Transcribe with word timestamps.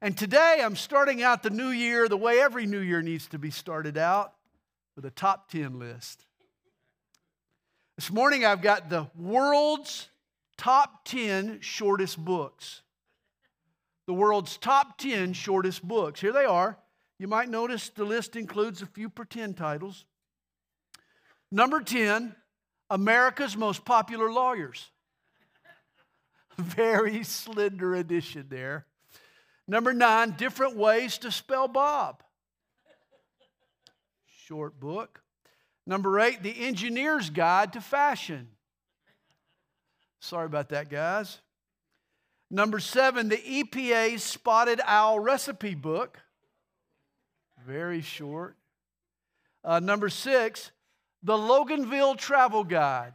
And 0.00 0.16
today 0.16 0.60
I'm 0.62 0.76
starting 0.76 1.24
out 1.24 1.42
the 1.42 1.50
new 1.50 1.70
year 1.70 2.08
the 2.08 2.16
way 2.16 2.40
every 2.40 2.66
new 2.66 2.78
year 2.78 3.02
needs 3.02 3.26
to 3.28 3.38
be 3.38 3.50
started 3.50 3.98
out 3.98 4.32
with 4.94 5.04
a 5.04 5.10
top 5.10 5.50
10 5.50 5.80
list. 5.80 6.24
This 7.96 8.12
morning 8.12 8.44
I've 8.44 8.62
got 8.62 8.90
the 8.90 9.08
world's 9.16 10.08
top 10.56 11.04
10 11.04 11.60
shortest 11.62 12.16
books. 12.16 12.82
The 14.06 14.14
world's 14.14 14.56
top 14.56 14.98
10 14.98 15.32
shortest 15.32 15.82
books. 15.82 16.20
Here 16.20 16.32
they 16.32 16.44
are. 16.44 16.78
You 17.18 17.26
might 17.26 17.48
notice 17.48 17.88
the 17.88 18.04
list 18.04 18.36
includes 18.36 18.82
a 18.82 18.86
few 18.86 19.08
pretend 19.08 19.56
titles. 19.56 20.04
Number 21.50 21.80
10, 21.80 22.36
America's 22.88 23.56
Most 23.56 23.84
Popular 23.84 24.30
Lawyers. 24.30 24.92
Very 26.56 27.24
slender 27.24 27.96
edition 27.96 28.46
there. 28.48 28.86
Number 29.68 29.92
nine, 29.92 30.30
different 30.30 30.76
ways 30.76 31.18
to 31.18 31.30
spell 31.30 31.68
Bob. 31.68 32.22
Short 34.46 34.80
book. 34.80 35.20
Number 35.86 36.18
eight, 36.18 36.42
the 36.42 36.66
engineer's 36.66 37.28
guide 37.28 37.74
to 37.74 37.82
fashion. 37.82 38.48
Sorry 40.20 40.46
about 40.46 40.70
that, 40.70 40.88
guys. 40.88 41.38
Number 42.50 42.80
seven, 42.80 43.28
the 43.28 43.36
EPA's 43.36 44.22
spotted 44.22 44.80
owl 44.86 45.20
recipe 45.20 45.74
book. 45.74 46.18
Very 47.66 48.00
short. 48.00 48.56
Uh, 49.62 49.80
number 49.80 50.08
six, 50.08 50.70
the 51.22 51.34
Loganville 51.34 52.16
travel 52.16 52.64
guide. 52.64 53.12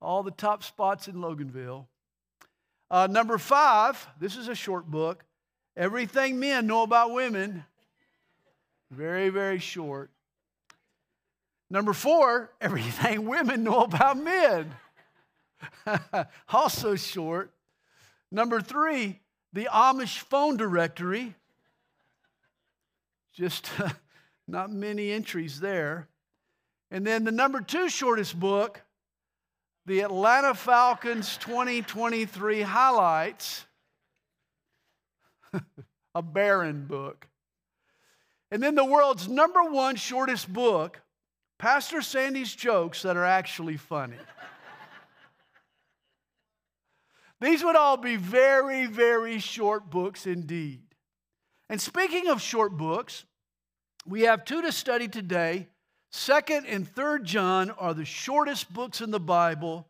All 0.00 0.22
the 0.22 0.30
top 0.30 0.62
spots 0.62 1.08
in 1.08 1.16
Loganville. 1.16 1.84
Uh, 2.90 3.06
number 3.08 3.38
five, 3.38 4.04
this 4.18 4.36
is 4.36 4.48
a 4.48 4.54
short 4.54 4.90
book. 4.90 5.24
Everything 5.76 6.40
men 6.40 6.66
know 6.66 6.82
about 6.82 7.12
women. 7.12 7.64
Very, 8.90 9.28
very 9.28 9.60
short. 9.60 10.10
Number 11.70 11.92
four, 11.92 12.50
everything 12.60 13.28
women 13.28 13.62
know 13.62 13.82
about 13.82 14.18
men. 14.18 14.74
also 16.48 16.96
short. 16.96 17.52
Number 18.32 18.60
three, 18.60 19.20
the 19.52 19.68
Amish 19.72 20.18
phone 20.18 20.56
directory. 20.56 21.34
Just 23.32 23.70
not 24.48 24.72
many 24.72 25.12
entries 25.12 25.60
there. 25.60 26.08
And 26.90 27.06
then 27.06 27.22
the 27.22 27.30
number 27.30 27.60
two 27.60 27.88
shortest 27.88 28.38
book, 28.38 28.80
the 29.86 30.00
Atlanta 30.00 30.54
Falcons 30.54 31.36
2023 31.38 32.62
highlights, 32.62 33.64
a 36.14 36.22
barren 36.22 36.86
book. 36.86 37.26
And 38.50 38.62
then 38.62 38.74
the 38.74 38.84
world's 38.84 39.28
number 39.28 39.62
one 39.62 39.96
shortest 39.96 40.52
book, 40.52 41.00
Pastor 41.58 42.02
Sandy's 42.02 42.54
jokes 42.54 43.02
that 43.02 43.16
are 43.16 43.24
actually 43.24 43.76
funny. 43.76 44.16
These 47.40 47.64
would 47.64 47.76
all 47.76 47.96
be 47.96 48.16
very, 48.16 48.86
very 48.86 49.38
short 49.38 49.88
books 49.88 50.26
indeed. 50.26 50.82
And 51.68 51.80
speaking 51.80 52.28
of 52.28 52.42
short 52.42 52.76
books, 52.76 53.24
we 54.04 54.22
have 54.22 54.44
two 54.44 54.60
to 54.62 54.72
study 54.72 55.08
today 55.08 55.68
Second 56.10 56.66
and 56.66 56.88
Third 56.88 57.24
John 57.24 57.70
are 57.70 57.94
the 57.94 58.04
shortest 58.04 58.72
books 58.72 59.00
in 59.00 59.10
the 59.10 59.20
Bible. 59.20 59.86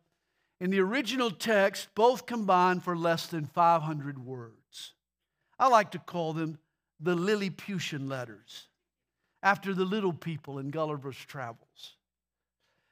In 0.59 0.69
the 0.69 0.79
original 0.79 1.31
text, 1.31 1.87
both 1.95 2.27
combined 2.27 2.83
for 2.83 2.95
less 2.95 3.25
than 3.25 3.45
500 3.47 4.23
words. 4.23 4.93
I 5.57 5.67
like 5.67 5.91
to 5.91 5.99
call 5.99 6.33
them 6.33 6.59
the 6.99 7.15
Lilliputian 7.15 8.07
letters, 8.07 8.67
after 9.41 9.73
the 9.73 9.85
little 9.85 10.13
people 10.13 10.59
in 10.59 10.69
Gulliver's 10.69 11.17
Travels. 11.17 11.95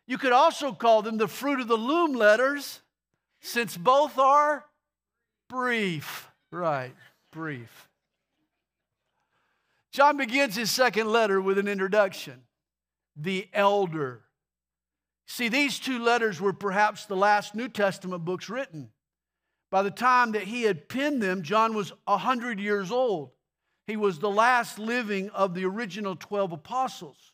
You 0.07 0.17
could 0.17 0.31
also 0.31 0.71
call 0.71 1.03
them 1.03 1.17
the 1.17 1.27
fruit 1.27 1.59
of 1.59 1.67
the 1.67 1.77
loom 1.77 2.13
letters, 2.13 2.81
since 3.41 3.77
both 3.77 4.17
are 4.17 4.65
brief. 5.47 6.27
Right, 6.51 6.95
brief. 7.31 7.87
John 9.91 10.17
begins 10.17 10.55
his 10.55 10.71
second 10.71 11.11
letter 11.11 11.39
with 11.39 11.59
an 11.59 11.67
introduction 11.67 12.41
the 13.21 13.47
elder. 13.53 14.21
See, 15.27 15.49
these 15.49 15.79
two 15.79 15.99
letters 15.99 16.41
were 16.41 16.53
perhaps 16.53 17.05
the 17.05 17.15
last 17.15 17.53
New 17.53 17.67
Testament 17.67 18.25
books 18.25 18.49
written. 18.49 18.89
By 19.69 19.83
the 19.83 19.91
time 19.91 20.31
that 20.31 20.43
he 20.43 20.63
had 20.63 20.89
penned 20.89 21.21
them, 21.21 21.43
John 21.43 21.75
was 21.75 21.93
100 22.05 22.59
years 22.59 22.91
old. 22.91 23.31
He 23.85 23.95
was 23.95 24.19
the 24.19 24.29
last 24.29 24.79
living 24.79 25.29
of 25.29 25.53
the 25.53 25.65
original 25.65 26.15
12 26.15 26.53
apostles. 26.53 27.33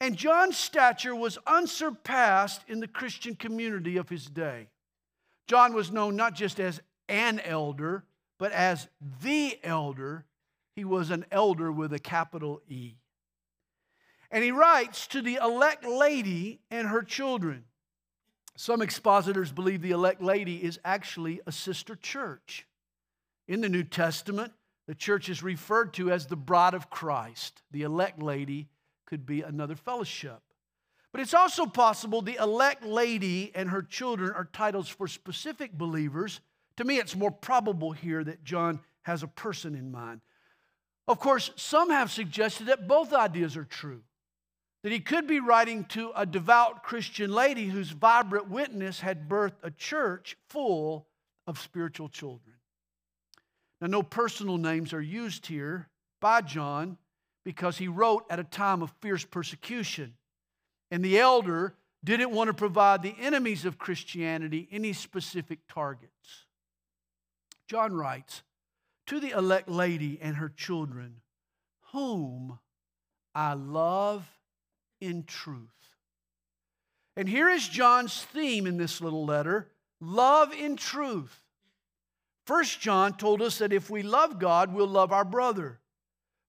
And 0.00 0.16
John's 0.16 0.56
stature 0.56 1.14
was 1.14 1.38
unsurpassed 1.46 2.62
in 2.66 2.80
the 2.80 2.88
Christian 2.88 3.36
community 3.36 3.96
of 3.96 4.08
his 4.08 4.26
day. 4.26 4.68
John 5.46 5.74
was 5.74 5.92
known 5.92 6.16
not 6.16 6.34
just 6.34 6.58
as 6.58 6.80
an 7.08 7.40
elder, 7.40 8.04
but 8.38 8.52
as 8.52 8.88
the 9.22 9.58
elder. 9.62 10.24
He 10.74 10.84
was 10.84 11.10
an 11.10 11.24
elder 11.30 11.70
with 11.70 11.92
a 11.92 12.00
capital 12.00 12.60
E. 12.68 12.94
And 14.34 14.42
he 14.42 14.50
writes 14.50 15.06
to 15.06 15.22
the 15.22 15.38
elect 15.40 15.84
lady 15.84 16.58
and 16.68 16.88
her 16.88 17.02
children. 17.02 17.62
Some 18.56 18.82
expositors 18.82 19.52
believe 19.52 19.80
the 19.80 19.92
elect 19.92 20.20
lady 20.20 20.56
is 20.56 20.80
actually 20.84 21.40
a 21.46 21.52
sister 21.52 21.94
church. 21.94 22.66
In 23.46 23.60
the 23.60 23.68
New 23.68 23.84
Testament, 23.84 24.52
the 24.88 24.94
church 24.96 25.28
is 25.28 25.44
referred 25.44 25.94
to 25.94 26.10
as 26.10 26.26
the 26.26 26.34
bride 26.34 26.74
of 26.74 26.90
Christ. 26.90 27.62
The 27.70 27.82
elect 27.82 28.20
lady 28.20 28.66
could 29.06 29.24
be 29.24 29.42
another 29.42 29.76
fellowship. 29.76 30.40
But 31.12 31.20
it's 31.20 31.34
also 31.34 31.64
possible 31.64 32.20
the 32.20 32.40
elect 32.42 32.84
lady 32.84 33.52
and 33.54 33.70
her 33.70 33.82
children 33.82 34.32
are 34.32 34.48
titles 34.52 34.88
for 34.88 35.06
specific 35.06 35.78
believers. 35.78 36.40
To 36.78 36.84
me, 36.84 36.98
it's 36.98 37.14
more 37.14 37.30
probable 37.30 37.92
here 37.92 38.24
that 38.24 38.42
John 38.42 38.80
has 39.02 39.22
a 39.22 39.28
person 39.28 39.76
in 39.76 39.92
mind. 39.92 40.22
Of 41.06 41.20
course, 41.20 41.52
some 41.54 41.90
have 41.90 42.10
suggested 42.10 42.66
that 42.66 42.88
both 42.88 43.12
ideas 43.12 43.56
are 43.56 43.64
true 43.64 44.02
that 44.84 44.92
he 44.92 45.00
could 45.00 45.26
be 45.26 45.40
writing 45.40 45.82
to 45.84 46.12
a 46.14 46.26
devout 46.26 46.82
Christian 46.82 47.32
lady 47.32 47.68
whose 47.68 47.88
vibrant 47.88 48.50
witness 48.50 49.00
had 49.00 49.30
birthed 49.30 49.56
a 49.62 49.70
church 49.70 50.36
full 50.50 51.06
of 51.46 51.58
spiritual 51.58 52.10
children. 52.10 52.56
Now, 53.80 53.86
no 53.86 54.02
personal 54.02 54.58
names 54.58 54.92
are 54.92 55.00
used 55.00 55.46
here 55.46 55.88
by 56.20 56.42
John 56.42 56.98
because 57.46 57.78
he 57.78 57.88
wrote 57.88 58.26
at 58.28 58.38
a 58.38 58.44
time 58.44 58.82
of 58.82 58.92
fierce 59.00 59.24
persecution. 59.24 60.14
And 60.90 61.02
the 61.02 61.18
elder 61.18 61.74
didn't 62.04 62.32
want 62.32 62.48
to 62.48 62.54
provide 62.54 63.02
the 63.02 63.16
enemies 63.18 63.64
of 63.64 63.78
Christianity 63.78 64.68
any 64.70 64.92
specific 64.92 65.60
targets. 65.66 66.44
John 67.68 67.94
writes, 67.94 68.42
To 69.06 69.18
the 69.18 69.30
elect 69.30 69.66
lady 69.66 70.18
and 70.20 70.36
her 70.36 70.50
children, 70.50 71.22
whom 71.92 72.58
I 73.34 73.54
love 73.54 74.28
in 75.04 75.24
truth. 75.24 75.68
And 77.16 77.28
here 77.28 77.48
is 77.48 77.68
John's 77.68 78.24
theme 78.24 78.66
in 78.66 78.76
this 78.76 79.00
little 79.00 79.24
letter 79.24 79.68
love 80.00 80.52
in 80.52 80.76
truth. 80.76 81.40
First 82.46 82.80
John 82.80 83.14
told 83.16 83.40
us 83.40 83.58
that 83.58 83.72
if 83.72 83.88
we 83.88 84.02
love 84.02 84.38
God, 84.38 84.74
we'll 84.74 84.86
love 84.86 85.12
our 85.12 85.24
brother. 85.24 85.80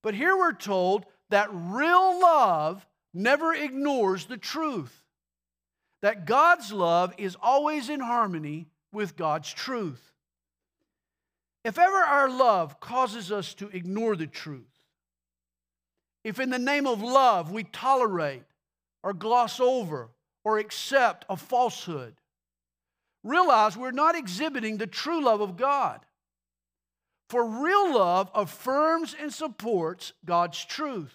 But 0.03 0.13
here 0.13 0.35
we're 0.35 0.53
told 0.53 1.05
that 1.29 1.49
real 1.51 2.19
love 2.19 2.85
never 3.13 3.53
ignores 3.53 4.25
the 4.25 4.37
truth. 4.37 5.03
That 6.01 6.25
God's 6.25 6.71
love 6.71 7.13
is 7.17 7.37
always 7.41 7.89
in 7.89 8.01
harmony 8.01 8.67
with 8.91 9.15
God's 9.15 9.51
truth. 9.51 10.11
If 11.63 11.79
ever 11.79 11.97
our 11.97 12.29
love 12.29 12.79
causes 12.79 13.31
us 13.31 13.53
to 13.55 13.69
ignore 13.69 14.15
the 14.15 14.27
truth, 14.27 14.74
if 16.25 16.39
in 16.39 16.49
the 16.49 16.59
name 16.59 16.87
of 16.87 17.03
love 17.03 17.51
we 17.51 17.63
tolerate 17.63 18.41
or 19.03 19.13
gloss 19.13 19.59
over 19.59 20.09
or 20.43 20.57
accept 20.57 21.23
a 21.29 21.37
falsehood, 21.37 22.15
realize 23.23 23.77
we're 23.77 23.91
not 23.91 24.15
exhibiting 24.15 24.77
the 24.77 24.87
true 24.87 25.23
love 25.23 25.39
of 25.39 25.55
God. 25.55 25.99
For 27.29 27.45
real 27.45 27.93
love 27.93 28.31
affirms 28.33 29.15
and 29.19 29.31
supports 29.31 30.13
God's 30.25 30.65
truth. 30.65 31.13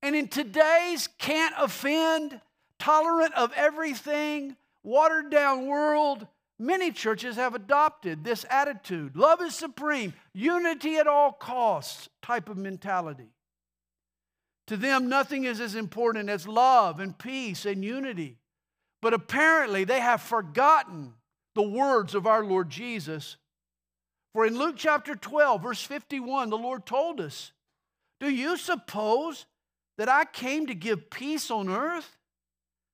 And 0.00 0.14
in 0.14 0.28
today's 0.28 1.08
can't 1.18 1.54
offend, 1.58 2.40
tolerant 2.78 3.34
of 3.34 3.52
everything, 3.56 4.56
watered 4.84 5.28
down 5.28 5.66
world, 5.66 6.28
many 6.56 6.92
churches 6.92 7.34
have 7.34 7.56
adopted 7.56 8.22
this 8.22 8.46
attitude 8.48 9.16
love 9.16 9.42
is 9.42 9.56
supreme, 9.56 10.14
unity 10.32 10.98
at 10.98 11.08
all 11.08 11.32
costs 11.32 12.08
type 12.22 12.48
of 12.48 12.56
mentality. 12.56 13.32
To 14.68 14.76
them, 14.76 15.08
nothing 15.08 15.44
is 15.44 15.60
as 15.60 15.74
important 15.74 16.28
as 16.28 16.46
love 16.46 17.00
and 17.00 17.16
peace 17.18 17.66
and 17.66 17.84
unity. 17.84 18.38
But 19.00 19.14
apparently, 19.14 19.84
they 19.84 20.00
have 20.00 20.22
forgotten 20.22 21.14
the 21.54 21.62
words 21.62 22.14
of 22.14 22.26
our 22.26 22.44
Lord 22.44 22.70
Jesus 22.70 23.36
For 24.32 24.46
in 24.46 24.56
Luke 24.56 24.76
chapter 24.78 25.14
12, 25.14 25.62
verse 25.62 25.82
51, 25.82 26.48
the 26.48 26.56
Lord 26.56 26.86
told 26.86 27.20
us, 27.20 27.52
Do 28.18 28.30
you 28.30 28.56
suppose 28.56 29.44
that 29.98 30.08
I 30.08 30.24
came 30.24 30.68
to 30.68 30.74
give 30.74 31.10
peace 31.10 31.50
on 31.50 31.68
earth? 31.68 32.16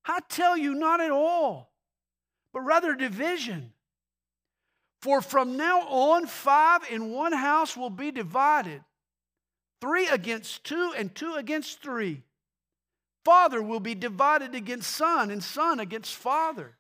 I 0.05 0.21
tell 0.29 0.57
you, 0.57 0.75
not 0.75 1.01
at 1.01 1.11
all, 1.11 1.71
but 2.53 2.63
rather 2.63 2.95
division. 2.95 3.73
For 5.03 5.21
from 5.21 5.57
now 5.57 5.83
on, 5.83 6.27
five 6.27 6.81
in 6.91 7.13
one 7.13 7.33
house 7.33 7.77
will 7.77 7.91
be 7.91 8.11
divided 8.11 8.83
three 9.81 10.09
against 10.09 10.65
two, 10.65 10.93
and 10.97 11.15
two 11.15 11.35
against 11.35 11.83
three. 11.83 12.23
Father 13.25 13.63
will 13.63 13.81
be 13.81 13.95
divided 13.95 14.55
against 14.55 14.91
son, 14.91 15.31
and 15.31 15.43
son 15.43 15.81
against 15.81 16.15
father. 16.15 16.77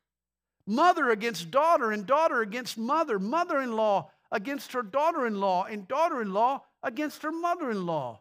Mother 0.66 1.10
against 1.10 1.50
daughter, 1.50 1.92
and 1.92 2.06
daughter 2.06 2.40
against 2.40 2.78
mother. 2.78 3.18
Mother 3.18 3.60
in 3.60 3.76
law 3.76 4.10
against 4.30 4.72
her 4.72 4.82
daughter 4.82 5.26
in 5.26 5.40
law, 5.40 5.64
and 5.64 5.88
daughter 5.88 6.20
in 6.20 6.32
law 6.32 6.64
against 6.82 7.22
her 7.22 7.32
mother 7.32 7.70
in 7.70 7.86
law. 7.86 8.20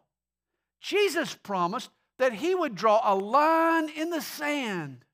Jesus 0.80 1.34
promised 1.34 1.90
that 2.18 2.32
he 2.32 2.54
would 2.54 2.74
draw 2.74 3.00
a 3.04 3.14
line 3.14 3.88
in 3.88 4.10
the 4.10 4.20
sand. 4.20 5.04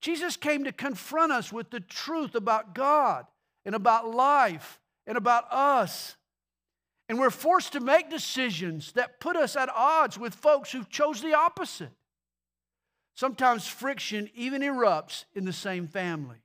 Jesus 0.00 0.36
came 0.36 0.64
to 0.64 0.72
confront 0.72 1.32
us 1.32 1.52
with 1.52 1.70
the 1.70 1.80
truth 1.80 2.34
about 2.34 2.74
God 2.74 3.26
and 3.64 3.74
about 3.74 4.08
life 4.08 4.78
and 5.06 5.16
about 5.16 5.52
us. 5.52 6.16
And 7.08 7.18
we're 7.18 7.30
forced 7.30 7.72
to 7.72 7.80
make 7.80 8.10
decisions 8.10 8.92
that 8.92 9.18
put 9.18 9.36
us 9.36 9.56
at 9.56 9.70
odds 9.74 10.18
with 10.18 10.34
folks 10.34 10.70
who 10.72 10.84
chose 10.84 11.22
the 11.22 11.34
opposite. 11.34 11.92
Sometimes 13.14 13.66
friction 13.66 14.28
even 14.34 14.62
erupts 14.62 15.24
in 15.34 15.44
the 15.44 15.52
same 15.52 15.86
family. 15.86 16.36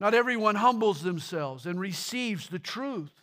Not 0.00 0.12
everyone 0.12 0.56
humbles 0.56 1.02
themselves 1.02 1.66
and 1.66 1.80
receives 1.80 2.48
the 2.48 2.58
truth. 2.58 3.22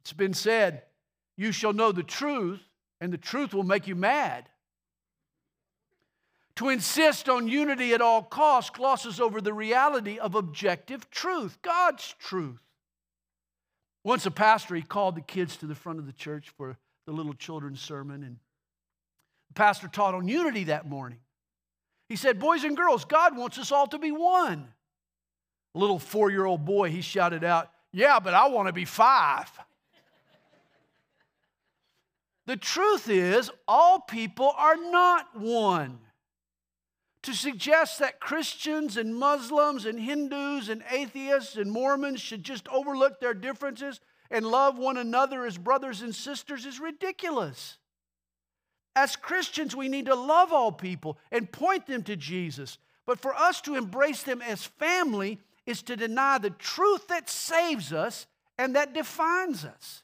It's 0.00 0.12
been 0.12 0.34
said, 0.34 0.82
You 1.36 1.52
shall 1.52 1.72
know 1.72 1.92
the 1.92 2.02
truth, 2.02 2.60
and 3.00 3.12
the 3.12 3.18
truth 3.18 3.54
will 3.54 3.62
make 3.62 3.86
you 3.86 3.94
mad. 3.94 4.48
To 6.56 6.68
insist 6.68 7.28
on 7.28 7.48
unity 7.48 7.94
at 7.94 8.02
all 8.02 8.22
costs 8.22 8.70
glosses 8.70 9.20
over 9.20 9.40
the 9.40 9.54
reality 9.54 10.18
of 10.18 10.34
objective 10.34 11.08
truth, 11.10 11.62
God's 11.62 12.14
truth. 12.18 12.60
Once 14.04 14.26
a 14.26 14.30
pastor, 14.30 14.74
he 14.74 14.82
called 14.82 15.14
the 15.14 15.20
kids 15.20 15.56
to 15.56 15.66
the 15.66 15.74
front 15.74 15.98
of 15.98 16.06
the 16.06 16.12
church 16.12 16.50
for 16.56 16.76
the 17.06 17.12
little 17.12 17.34
children's 17.34 17.80
sermon, 17.80 18.22
and 18.22 18.36
the 19.48 19.54
pastor 19.54 19.88
taught 19.88 20.14
on 20.14 20.28
unity 20.28 20.64
that 20.64 20.88
morning. 20.88 21.18
He 22.08 22.16
said, 22.16 22.38
Boys 22.38 22.64
and 22.64 22.76
girls, 22.76 23.04
God 23.04 23.36
wants 23.36 23.58
us 23.58 23.72
all 23.72 23.86
to 23.88 23.98
be 23.98 24.10
one. 24.10 24.68
A 25.74 25.78
little 25.78 25.98
four 25.98 26.30
year 26.30 26.44
old 26.44 26.64
boy, 26.64 26.90
he 26.90 27.00
shouted 27.00 27.44
out, 27.44 27.70
Yeah, 27.92 28.18
but 28.20 28.34
I 28.34 28.48
want 28.48 28.68
to 28.68 28.72
be 28.72 28.84
five. 28.84 29.50
the 32.46 32.56
truth 32.56 33.08
is, 33.08 33.50
all 33.66 34.00
people 34.00 34.52
are 34.56 34.76
not 34.76 35.38
one. 35.38 35.98
To 37.22 37.34
suggest 37.34 38.00
that 38.00 38.20
Christians 38.20 38.96
and 38.96 39.14
Muslims 39.14 39.86
and 39.86 39.98
Hindus 39.98 40.68
and 40.68 40.82
atheists 40.90 41.56
and 41.56 41.70
Mormons 41.70 42.20
should 42.20 42.42
just 42.42 42.66
overlook 42.68 43.20
their 43.20 43.34
differences 43.34 44.00
and 44.30 44.46
love 44.46 44.76
one 44.76 44.96
another 44.96 45.46
as 45.46 45.56
brothers 45.56 46.02
and 46.02 46.14
sisters 46.14 46.66
is 46.66 46.80
ridiculous. 46.80 47.78
As 48.96 49.14
Christians, 49.14 49.76
we 49.76 49.88
need 49.88 50.06
to 50.06 50.14
love 50.14 50.52
all 50.52 50.72
people 50.72 51.18
and 51.30 51.50
point 51.50 51.86
them 51.86 52.02
to 52.04 52.16
Jesus. 52.16 52.78
But 53.06 53.20
for 53.20 53.34
us 53.34 53.60
to 53.62 53.76
embrace 53.76 54.22
them 54.22 54.42
as 54.42 54.64
family 54.64 55.38
is 55.64 55.82
to 55.82 55.96
deny 55.96 56.38
the 56.38 56.50
truth 56.50 57.08
that 57.08 57.30
saves 57.30 57.92
us 57.92 58.26
and 58.58 58.74
that 58.74 58.94
defines 58.94 59.64
us. 59.64 60.02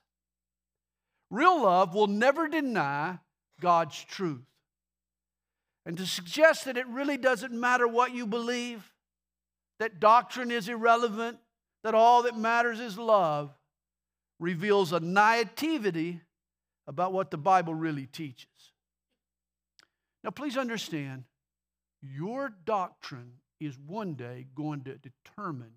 Real 1.30 1.62
love 1.62 1.94
will 1.94 2.06
never 2.06 2.48
deny 2.48 3.18
God's 3.60 4.02
truth. 4.04 4.44
And 5.88 5.96
to 5.96 6.06
suggest 6.06 6.66
that 6.66 6.76
it 6.76 6.86
really 6.86 7.16
doesn't 7.16 7.58
matter 7.58 7.88
what 7.88 8.14
you 8.14 8.26
believe, 8.26 8.92
that 9.78 10.00
doctrine 10.00 10.50
is 10.50 10.68
irrelevant, 10.68 11.38
that 11.82 11.94
all 11.94 12.24
that 12.24 12.36
matters 12.36 12.78
is 12.78 12.98
love, 12.98 13.50
reveals 14.38 14.92
a 14.92 15.00
naivety 15.00 16.20
about 16.86 17.14
what 17.14 17.30
the 17.30 17.38
Bible 17.38 17.74
really 17.74 18.04
teaches. 18.04 18.50
Now, 20.22 20.28
please 20.28 20.58
understand, 20.58 21.24
your 22.02 22.52
doctrine 22.66 23.32
is 23.58 23.78
one 23.78 24.12
day 24.12 24.46
going 24.54 24.82
to 24.82 24.98
determine 24.98 25.72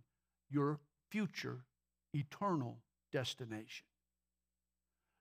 your 0.49 0.81
future 1.09 1.63
eternal 2.13 2.79
destination. 3.13 3.85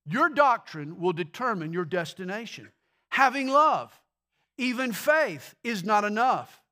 Your 0.05 0.31
doctrine 0.31 0.99
will 0.99 1.13
determine 1.13 1.73
your 1.73 1.85
destination. 1.85 2.71
Having 3.11 3.51
love, 3.51 3.93
even 4.61 4.93
faith 4.93 5.55
is 5.65 5.85
not 5.85 6.05
enough. 6.05 6.63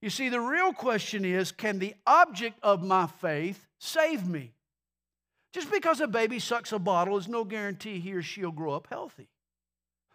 You 0.00 0.10
see, 0.10 0.28
the 0.28 0.40
real 0.40 0.72
question 0.72 1.24
is 1.24 1.50
can 1.50 1.80
the 1.80 1.96
object 2.06 2.56
of 2.62 2.84
my 2.84 3.08
faith 3.08 3.66
save 3.80 4.28
me? 4.28 4.52
Just 5.52 5.72
because 5.72 6.00
a 6.00 6.06
baby 6.06 6.38
sucks 6.38 6.72
a 6.72 6.78
bottle 6.78 7.18
is 7.18 7.26
no 7.26 7.42
guarantee 7.42 7.98
he 7.98 8.14
or 8.14 8.22
she'll 8.22 8.52
grow 8.52 8.74
up 8.74 8.86
healthy. 8.88 9.28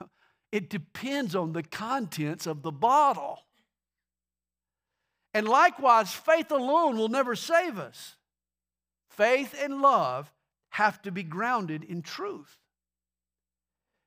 It 0.51 0.69
depends 0.69 1.35
on 1.35 1.51
the 1.51 1.61
contents 1.61 2.47
of 2.47 2.63
the 2.63 2.71
bottle. 2.71 3.39
And 5.33 5.47
likewise, 5.47 6.11
faith 6.11 6.49
alone 6.49 6.97
will 6.97 7.09
never 7.09 7.35
save 7.35 7.77
us. 7.77 8.15
Faith 9.11 9.53
and 9.61 9.81
love 9.81 10.31
have 10.69 11.01
to 11.03 11.11
be 11.11 11.23
grounded 11.23 11.83
in 11.83 12.01
truth. 12.01 12.57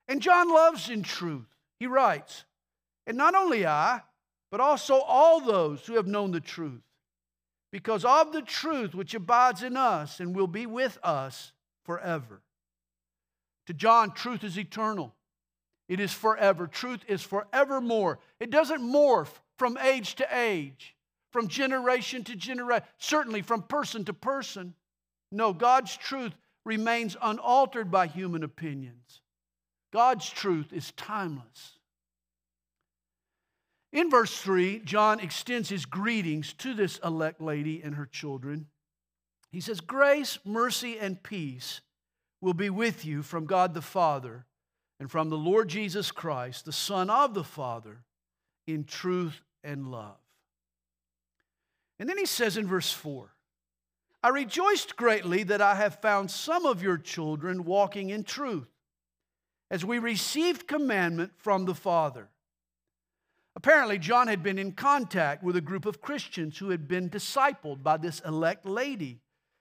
And 0.09 0.21
John 0.21 0.49
loves 0.49 0.89
in 0.89 1.03
truth. 1.03 1.47
He 1.79 1.87
writes, 1.87 2.45
and 3.07 3.17
not 3.17 3.35
only 3.35 3.67
I, 3.67 4.03
but 4.51 4.61
also 4.61 5.01
all 5.01 5.41
those 5.41 5.87
who 5.87 5.95
have 5.95 6.07
known 6.07 6.31
the 6.31 6.41
truth, 6.41 6.83
because 7.71 8.05
of 8.05 8.33
the 8.33 8.43
truth 8.43 8.95
which 8.95 9.15
abides 9.15 9.63
in 9.63 9.77
us 9.77 10.21
and 10.21 10.37
will 10.37 10.47
be 10.47 10.67
with 10.67 10.99
us 11.03 11.53
forever. 11.85 12.43
To 13.67 13.73
John, 13.73 14.13
truth 14.13 14.45
is 14.45 14.59
eternal. 14.59 15.15
It 15.89 16.01
is 16.01 16.13
forever. 16.13 16.67
Truth 16.67 17.01
is 17.09 17.23
forevermore. 17.23 18.19
It 18.41 18.51
doesn't 18.51 18.81
morph 18.81 19.41
from 19.57 19.79
age 19.79 20.15
to 20.17 20.27
age, 20.31 20.95
from 21.33 21.49
generation 21.49 22.25
to 22.25 22.37
generation, 22.37 22.85
certainly 22.99 23.43
from 23.43 23.63
person 23.63 24.05
to 24.05 24.13
person. 24.13 24.75
No, 25.31 25.53
God's 25.53 25.97
truth 25.97 26.33
remains 26.65 27.17
unaltered 27.23 27.91
by 27.91 28.07
human 28.07 28.43
opinions. 28.43 29.21
God's 29.93 30.29
truth 30.29 30.73
is 30.73 30.93
timeless. 30.93 31.79
In 33.93 34.09
verse 34.11 34.37
3, 34.41 34.81
John 34.81 35.21
extends 35.21 35.69
his 35.69 35.85
greetings 35.85 36.55
to 36.55 36.73
this 36.73 36.99
elect 37.05 37.41
lady 37.41 37.83
and 37.83 37.95
her 37.95 38.07
children. 38.07 38.69
He 39.51 39.61
says, 39.61 39.81
Grace, 39.81 40.39
mercy, 40.45 40.99
and 40.99 41.23
peace 41.23 41.83
will 42.41 42.55
be 42.55 42.71
with 42.71 43.05
you 43.05 43.23
from 43.23 43.45
God 43.45 43.75
the 43.75 43.83
Father 43.83 44.47
and 44.99 45.11
from 45.11 45.29
the 45.29 45.37
Lord 45.37 45.69
Jesus 45.69 46.11
Christ, 46.11 46.65
the 46.65 46.73
Son 46.73 47.11
of 47.11 47.35
the 47.35 47.45
Father, 47.45 48.03
in 48.67 48.85
truth 48.85 49.43
and 49.63 49.91
love. 49.91 50.17
And 51.99 52.09
then 52.09 52.19
he 52.19 52.27
says 52.27 52.57
in 52.57 52.67
verse 52.67 52.91
4 52.91 53.31
I 54.23 54.29
rejoiced 54.29 54.97
greatly 54.97 55.43
that 55.45 55.61
I 55.61 55.75
have 55.75 56.01
found 56.01 56.31
some 56.31 56.65
of 56.65 56.83
your 56.83 56.97
children 56.97 57.65
walking 57.65 58.11
in 58.11 58.25
truth, 58.25 58.71
as 59.71 59.85
we 59.85 59.99
received 59.99 60.67
commandment 60.67 61.33
from 61.37 61.65
the 61.65 61.75
Father. 61.75 62.29
Apparently, 63.55 63.99
John 63.99 64.29
had 64.29 64.43
been 64.43 64.59
in 64.59 64.73
contact 64.73 65.43
with 65.43 65.57
a 65.57 65.61
group 65.61 65.85
of 65.85 66.01
Christians 66.01 66.59
who 66.59 66.71
had 66.71 66.89
been 66.89 67.11
discipled 67.11 67.83
by 67.83 67.97
this 67.97 68.21
elect 68.21 68.65
lady. 68.65 69.21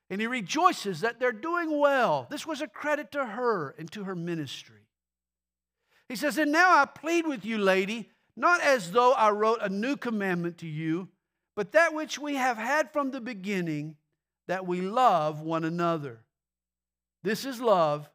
And 0.09 0.19
he 0.19 0.27
rejoices 0.27 1.01
that 1.01 1.19
they're 1.19 1.31
doing 1.31 1.79
well. 1.79 2.27
This 2.29 2.45
was 2.45 2.61
a 2.61 2.67
credit 2.67 3.11
to 3.13 3.25
her 3.25 3.75
and 3.77 3.91
to 3.93 4.03
her 4.03 4.15
ministry. 4.15 4.81
He 6.09 6.15
says, 6.17 6.37
And 6.37 6.51
now 6.51 6.77
I 6.77 6.85
plead 6.85 7.25
with 7.25 7.45
you, 7.45 7.57
lady, 7.57 8.09
not 8.35 8.61
as 8.61 8.91
though 8.91 9.13
I 9.13 9.31
wrote 9.31 9.59
a 9.61 9.69
new 9.69 9.95
commandment 9.95 10.57
to 10.59 10.67
you, 10.67 11.09
but 11.55 11.71
that 11.71 11.93
which 11.93 12.19
we 12.19 12.35
have 12.35 12.57
had 12.57 12.91
from 12.91 13.11
the 13.11 13.21
beginning, 13.21 13.95
that 14.47 14.65
we 14.65 14.81
love 14.81 15.41
one 15.41 15.63
another. 15.63 16.19
This 17.23 17.45
is 17.45 17.61
love, 17.61 18.09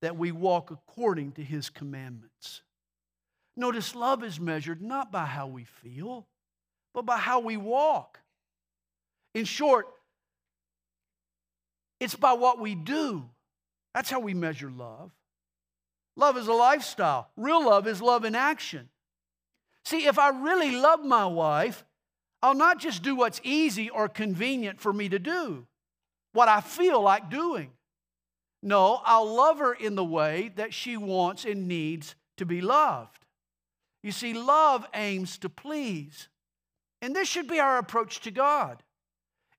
that 0.00 0.16
we 0.16 0.32
walk 0.32 0.70
according 0.70 1.32
to 1.32 1.42
his 1.42 1.70
commandments. 1.70 2.62
Notice 3.56 3.94
love 3.94 4.24
is 4.24 4.40
measured 4.40 4.82
not 4.82 5.12
by 5.12 5.24
how 5.24 5.46
we 5.46 5.64
feel, 5.64 6.26
but 6.92 7.06
by 7.06 7.18
how 7.18 7.40
we 7.40 7.56
walk. 7.56 8.20
In 9.34 9.44
short, 9.44 9.86
it's 12.00 12.14
by 12.16 12.32
what 12.32 12.58
we 12.58 12.74
do. 12.74 13.24
That's 13.94 14.10
how 14.10 14.20
we 14.20 14.34
measure 14.34 14.70
love. 14.70 15.12
Love 16.16 16.36
is 16.36 16.48
a 16.48 16.52
lifestyle. 16.52 17.28
Real 17.36 17.64
love 17.64 17.86
is 17.86 18.02
love 18.02 18.24
in 18.24 18.34
action. 18.34 18.88
See, 19.84 20.06
if 20.06 20.18
I 20.18 20.28
really 20.30 20.72
love 20.72 21.04
my 21.04 21.26
wife, 21.26 21.84
I'll 22.42 22.54
not 22.54 22.78
just 22.78 23.02
do 23.02 23.14
what's 23.16 23.40
easy 23.44 23.88
or 23.88 24.08
convenient 24.08 24.80
for 24.80 24.92
me 24.92 25.08
to 25.08 25.18
do. 25.18 25.66
what 26.34 26.48
I 26.48 26.60
feel 26.60 27.00
like 27.00 27.30
doing. 27.30 27.70
No, 28.62 29.00
I'll 29.04 29.32
love 29.32 29.60
her 29.60 29.72
in 29.72 29.94
the 29.94 30.04
way 30.04 30.52
that 30.56 30.74
she 30.74 30.96
wants 30.96 31.44
and 31.44 31.66
needs 31.68 32.14
to 32.36 32.44
be 32.44 32.60
loved. 32.60 33.23
You 34.04 34.12
see, 34.12 34.34
love 34.34 34.86
aims 34.92 35.38
to 35.38 35.48
please. 35.48 36.28
And 37.00 37.16
this 37.16 37.26
should 37.26 37.48
be 37.48 37.58
our 37.58 37.78
approach 37.78 38.20
to 38.20 38.30
God. 38.30 38.82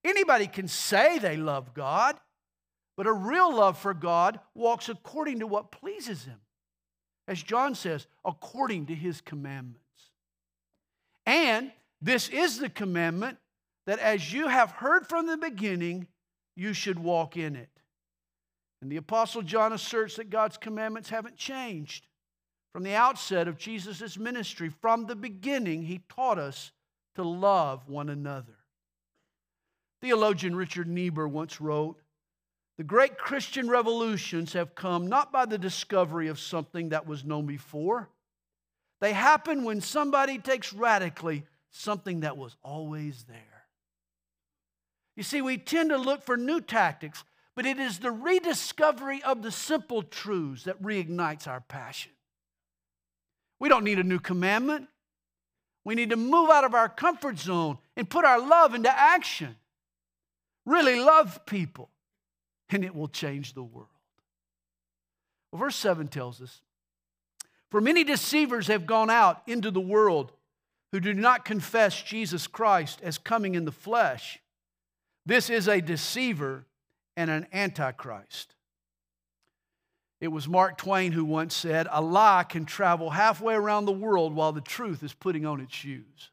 Anybody 0.03 0.45
can 0.45 0.67
say 0.67 1.17
they 1.17 1.35
love 1.35 1.73
God, 1.73 2.15
but 2.95 3.07
a 3.07 3.11
real 3.11 3.51
love 3.55 3.75
for 3.75 3.95
God 3.95 4.39
walks 4.53 4.87
according 4.87 5.39
to 5.39 5.47
what 5.47 5.71
pleases 5.71 6.25
Him. 6.25 6.39
As 7.27 7.41
John 7.41 7.73
says, 7.73 8.05
according 8.23 8.85
to 8.85 8.93
His 8.93 9.19
commandments. 9.19 9.79
And 11.25 11.71
this 11.99 12.29
is 12.29 12.59
the 12.59 12.69
commandment 12.69 13.39
that 13.87 13.97
as 13.97 14.31
you 14.31 14.47
have 14.47 14.69
heard 14.69 15.07
from 15.07 15.25
the 15.25 15.37
beginning, 15.37 16.05
you 16.55 16.73
should 16.73 16.99
walk 16.99 17.35
in 17.35 17.55
it. 17.55 17.71
And 18.79 18.91
the 18.91 18.97
Apostle 18.97 19.41
John 19.41 19.73
asserts 19.73 20.17
that 20.17 20.29
God's 20.29 20.57
commandments 20.57 21.09
haven't 21.09 21.35
changed. 21.35 22.05
From 22.75 22.83
the 22.83 22.95
outset 22.95 23.47
of 23.47 23.57
Jesus' 23.57 24.17
ministry, 24.17 24.67
from 24.67 25.05
the 25.05 25.15
beginning, 25.15 25.83
he 25.83 26.01
taught 26.09 26.37
us 26.37 26.73
to 27.15 27.23
love 27.23 27.87
one 27.87 28.09
another. 28.09 28.57
Theologian 30.01 30.57
Richard 30.57 30.85
Niebuhr 30.85 31.25
once 31.25 31.61
wrote 31.61 32.01
The 32.75 32.83
great 32.83 33.17
Christian 33.17 33.69
revolutions 33.69 34.51
have 34.51 34.75
come 34.75 35.07
not 35.07 35.31
by 35.31 35.45
the 35.45 35.57
discovery 35.57 36.27
of 36.27 36.37
something 36.37 36.89
that 36.89 37.07
was 37.07 37.23
known 37.23 37.45
before, 37.45 38.09
they 38.99 39.13
happen 39.13 39.63
when 39.63 39.79
somebody 39.79 40.37
takes 40.37 40.73
radically 40.73 41.45
something 41.71 42.19
that 42.19 42.35
was 42.35 42.57
always 42.61 43.23
there. 43.23 43.63
You 45.15 45.23
see, 45.23 45.41
we 45.41 45.57
tend 45.57 45.91
to 45.91 45.97
look 45.97 46.25
for 46.25 46.35
new 46.35 46.59
tactics, 46.59 47.23
but 47.55 47.65
it 47.65 47.79
is 47.79 47.99
the 47.99 48.11
rediscovery 48.11 49.23
of 49.23 49.43
the 49.43 49.51
simple 49.53 50.03
truths 50.03 50.65
that 50.65 50.83
reignites 50.83 51.47
our 51.47 51.61
passion. 51.61 52.11
We 53.59 53.69
don't 53.69 53.83
need 53.83 53.99
a 53.99 54.03
new 54.03 54.19
commandment. 54.19 54.87
We 55.83 55.95
need 55.95 56.09
to 56.09 56.17
move 56.17 56.49
out 56.49 56.63
of 56.63 56.73
our 56.73 56.89
comfort 56.89 57.37
zone 57.37 57.77
and 57.95 58.09
put 58.09 58.25
our 58.25 58.39
love 58.39 58.73
into 58.73 58.89
action. 58.89 59.55
Really 60.65 60.99
love 60.99 61.45
people, 61.45 61.89
and 62.69 62.83
it 62.83 62.95
will 62.95 63.07
change 63.07 63.53
the 63.53 63.63
world. 63.63 63.87
Well, 65.51 65.59
verse 65.59 65.75
7 65.75 66.07
tells 66.07 66.41
us 66.41 66.61
For 67.69 67.79
many 67.79 68.03
deceivers 68.03 68.67
have 68.67 68.87
gone 68.87 69.11
out 69.11 69.41
into 69.45 69.69
the 69.69 69.79
world 69.79 70.31
who 70.91 70.99
do 70.99 71.13
not 71.13 71.45
confess 71.45 72.01
Jesus 72.01 72.47
Christ 72.47 72.99
as 73.03 73.17
coming 73.17 73.53
in 73.53 73.65
the 73.65 73.71
flesh. 73.71 74.39
This 75.25 75.49
is 75.49 75.67
a 75.67 75.81
deceiver 75.81 76.65
and 77.15 77.29
an 77.29 77.47
antichrist. 77.53 78.54
It 80.21 80.29
was 80.29 80.47
Mark 80.47 80.77
Twain 80.77 81.11
who 81.11 81.25
once 81.25 81.55
said, 81.55 81.87
A 81.91 82.01
lie 82.01 82.45
can 82.47 82.65
travel 82.65 83.09
halfway 83.09 83.53
around 83.53 83.85
the 83.85 83.91
world 83.91 84.33
while 84.33 84.53
the 84.53 84.61
truth 84.61 85.03
is 85.03 85.13
putting 85.13 85.45
on 85.45 85.59
its 85.59 85.73
shoes. 85.73 86.31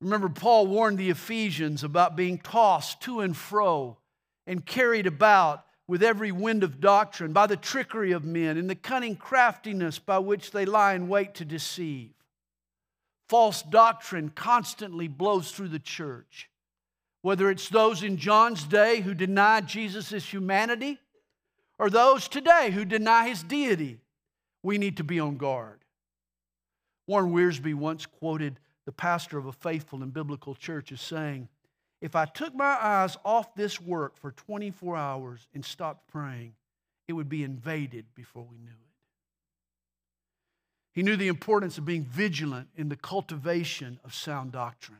Remember, 0.00 0.28
Paul 0.28 0.66
warned 0.66 0.98
the 0.98 1.10
Ephesians 1.10 1.84
about 1.84 2.16
being 2.16 2.38
tossed 2.38 3.02
to 3.02 3.20
and 3.20 3.36
fro 3.36 3.98
and 4.46 4.64
carried 4.64 5.06
about 5.06 5.64
with 5.86 6.02
every 6.02 6.32
wind 6.32 6.62
of 6.62 6.80
doctrine 6.80 7.32
by 7.32 7.46
the 7.46 7.56
trickery 7.56 8.12
of 8.12 8.24
men 8.24 8.56
and 8.56 8.68
the 8.70 8.74
cunning 8.74 9.16
craftiness 9.16 9.98
by 9.98 10.18
which 10.18 10.52
they 10.52 10.64
lie 10.64 10.94
in 10.94 11.08
wait 11.08 11.34
to 11.34 11.44
deceive. 11.44 12.12
False 13.28 13.62
doctrine 13.62 14.28
constantly 14.28 15.08
blows 15.08 15.52
through 15.52 15.68
the 15.68 15.78
church. 15.78 16.49
Whether 17.22 17.50
it's 17.50 17.68
those 17.68 18.02
in 18.02 18.16
John's 18.16 18.64
day 18.64 19.00
who 19.00 19.14
denied 19.14 19.66
Jesus' 19.66 20.32
humanity 20.32 20.98
or 21.78 21.90
those 21.90 22.28
today 22.28 22.70
who 22.70 22.84
deny 22.84 23.28
his 23.28 23.42
deity, 23.42 23.98
we 24.62 24.78
need 24.78 24.96
to 24.96 25.04
be 25.04 25.20
on 25.20 25.36
guard. 25.36 25.80
Warren 27.06 27.32
Wiersbe 27.32 27.74
once 27.74 28.06
quoted 28.06 28.60
the 28.86 28.92
pastor 28.92 29.38
of 29.38 29.46
a 29.46 29.52
faithful 29.52 30.02
and 30.02 30.12
biblical 30.12 30.54
church 30.54 30.92
as 30.92 31.00
saying, 31.00 31.48
If 32.00 32.16
I 32.16 32.24
took 32.24 32.54
my 32.54 32.78
eyes 32.80 33.16
off 33.24 33.54
this 33.54 33.80
work 33.80 34.16
for 34.16 34.32
24 34.32 34.96
hours 34.96 35.46
and 35.54 35.64
stopped 35.64 36.08
praying, 36.08 36.54
it 37.08 37.12
would 37.12 37.28
be 37.28 37.42
invaded 37.42 38.06
before 38.14 38.46
we 38.50 38.58
knew 38.58 38.70
it. 38.70 38.76
He 40.92 41.02
knew 41.02 41.16
the 41.16 41.28
importance 41.28 41.78
of 41.78 41.84
being 41.84 42.04
vigilant 42.04 42.68
in 42.76 42.88
the 42.88 42.96
cultivation 42.96 44.00
of 44.04 44.14
sound 44.14 44.52
doctrine. 44.52 44.98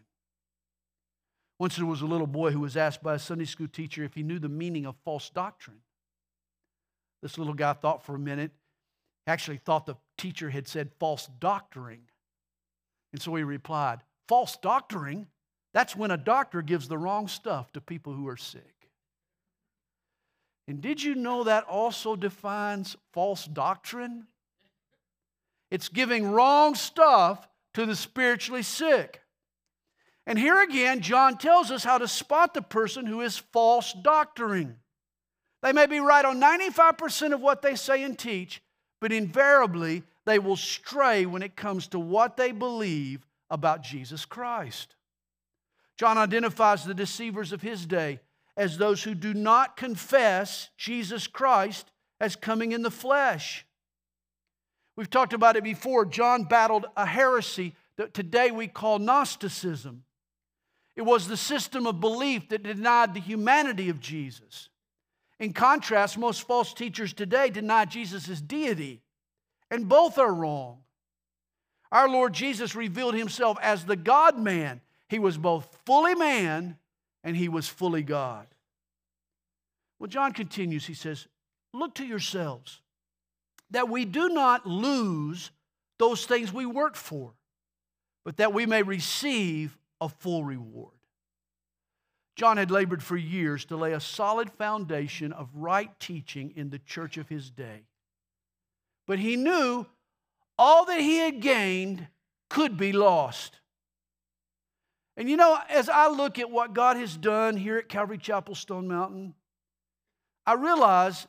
Once 1.61 1.77
there 1.77 1.85
was 1.85 2.01
a 2.01 2.07
little 2.07 2.27
boy 2.27 2.51
who 2.51 2.61
was 2.61 2.75
asked 2.75 3.03
by 3.03 3.15
a 3.15 3.19
Sunday 3.19 3.45
school 3.45 3.69
teacher 3.69 4.03
if 4.03 4.15
he 4.15 4.23
knew 4.23 4.39
the 4.39 4.49
meaning 4.49 4.87
of 4.87 4.97
false 5.05 5.29
doctrine. 5.29 5.83
This 7.21 7.37
little 7.37 7.53
guy 7.53 7.75
thought 7.75 8.03
for 8.03 8.15
a 8.15 8.19
minute, 8.19 8.53
actually 9.27 9.59
thought 9.59 9.85
the 9.85 9.97
teacher 10.17 10.49
had 10.49 10.67
said 10.67 10.91
false 10.99 11.29
doctoring. 11.39 12.01
And 13.13 13.21
so 13.21 13.35
he 13.35 13.43
replied, 13.43 13.99
False 14.27 14.57
doctoring? 14.57 15.27
That's 15.75 15.95
when 15.95 16.11
a 16.11 16.17
doctor 16.17 16.63
gives 16.63 16.89
the 16.89 16.97
wrong 16.97 17.29
stuff 17.29 17.71
to 17.75 17.81
people 17.83 18.15
who 18.15 18.27
are 18.27 18.39
sick. 18.39 18.89
And 20.67 20.81
did 20.81 21.03
you 21.03 21.15
know 21.15 21.45
that 21.45 21.65
also 21.65 22.17
defines 22.17 22.97
false 23.13 23.45
doctrine? 23.45 24.29
It's 25.71 25.91
giving 25.91 26.31
wrong 26.31 26.75
stuff 26.75 27.47
to 27.75 27.85
the 27.85 27.95
spiritually 27.95 28.63
sick. 28.63 29.21
And 30.31 30.39
here 30.39 30.63
again, 30.63 31.01
John 31.01 31.39
tells 31.39 31.73
us 31.73 31.83
how 31.83 31.99
to 31.99 32.07
spot 32.07 32.55
the 32.55 32.63
person 32.63 33.05
who 33.05 33.21
is 33.21 33.37
false 33.37 33.93
doctoring. 33.93 34.77
They 35.61 35.73
may 35.73 35.87
be 35.87 35.99
right 35.99 36.25
on 36.25 36.41
95% 36.41 37.35
of 37.35 37.41
what 37.41 37.63
they 37.63 37.75
say 37.75 38.05
and 38.05 38.17
teach, 38.17 38.63
but 39.01 39.11
invariably 39.11 40.05
they 40.27 40.39
will 40.39 40.55
stray 40.55 41.27
when 41.27 41.43
it 41.43 41.57
comes 41.57 41.89
to 41.89 41.99
what 41.99 42.37
they 42.37 42.53
believe 42.53 43.27
about 43.51 43.83
Jesus 43.83 44.25
Christ. 44.25 44.95
John 45.99 46.17
identifies 46.17 46.85
the 46.85 46.95
deceivers 46.95 47.53
of 47.53 47.63
his 47.63 47.85
day 47.85 48.21
as 48.57 48.79
those 48.79 49.03
who 49.03 49.17
do 49.17 49.35
not 49.35 49.77
confess 49.77 50.71
Jesus 50.77 51.27
Christ 51.27 51.91
as 52.21 52.37
coming 52.37 52.71
in 52.71 52.83
the 52.83 52.91
flesh. 52.93 53.67
We've 54.95 55.11
talked 55.11 55.33
about 55.33 55.57
it 55.57 55.65
before. 55.65 56.05
John 56.05 56.45
battled 56.45 56.87
a 56.97 57.07
heresy 57.07 57.75
that 57.97 58.15
today 58.15 58.53
we 58.53 58.69
call 58.69 59.01
Gnosticism. 59.01 60.05
It 60.97 61.03
was 61.03 61.29
the 61.29 61.37
system 61.37 61.87
of 61.87 62.01
belief 62.01 62.49
that 62.49 62.63
denied 62.63 63.15
the 63.15 63.21
humanity 63.21 63.89
of 63.89 64.01
Jesus. 64.01 64.69
In 65.39 65.53
contrast, 65.53 66.19
most 66.19 66.43
false 66.43 66.75
teachers 66.75 67.13
today 67.13 67.49
deny 67.49 67.87
Jesus' 67.87 68.41
deity, 68.41 69.01
and 69.71 69.89
both 69.89 70.19
are 70.19 70.33
wrong. 70.33 70.79
Our 71.93 72.09
Lord 72.09 72.35
Jesus 72.35 72.75
revealed 72.75 73.15
himself 73.15 73.59
as 73.63 73.85
the 73.85 73.97
God 73.97 74.39
man. 74.39 74.81
He 75.09 75.19
was 75.19 75.39
both 75.39 75.77
fully 75.87 76.15
man 76.15 76.77
and 77.25 77.37
he 77.37 77.49
was 77.49 77.69
fully 77.69 78.03
God. 78.03 78.47
Well, 79.99 80.09
John 80.09 80.33
continues, 80.33 80.87
he 80.87 80.95
says, 80.95 81.27
Look 81.73 81.95
to 81.97 82.05
yourselves 82.05 82.81
that 83.71 83.89
we 83.89 84.05
do 84.05 84.29
not 84.29 84.67
lose 84.67 85.51
those 85.99 86.27
things 86.27 86.53
we 86.53 86.67
work 86.67 86.97
for, 86.97 87.33
but 88.25 88.39
that 88.39 88.53
we 88.53 88.67
may 88.67 88.83
receive 88.83 89.77
a 90.01 90.09
full 90.09 90.45
reward. 90.45 90.95
John 92.37 92.57
had 92.57 92.71
labored 92.71 93.03
for 93.03 93.17
years 93.17 93.65
to 93.67 93.77
lay 93.77 93.93
a 93.93 94.01
solid 94.01 94.51
foundation 94.51 95.33
of 95.33 95.49
right 95.55 95.91
teaching 96.01 96.53
in 96.57 96.71
the 96.71 96.79
church 96.79 97.19
of 97.19 97.29
his 97.29 97.51
day. 97.51 97.83
But 99.07 99.19
he 99.19 99.37
knew 99.37 99.87
all 100.59 100.85
that 100.87 101.01
he 101.01 101.17
had 101.17 101.41
gained 101.41 102.07
could 102.49 102.77
be 102.77 102.93
lost. 102.93 103.61
And 105.17 105.29
you 105.29 105.37
know, 105.37 105.59
as 105.69 105.89
I 105.89 106.09
look 106.09 106.39
at 106.39 106.51
what 106.51 106.73
God 106.73 106.97
has 106.97 107.17
done 107.17 107.57
here 107.57 107.77
at 107.77 107.89
Calvary 107.89 108.17
Chapel 108.17 108.55
Stone 108.55 108.89
Mountain, 108.89 109.35
I 110.47 110.55
realize 110.55 111.27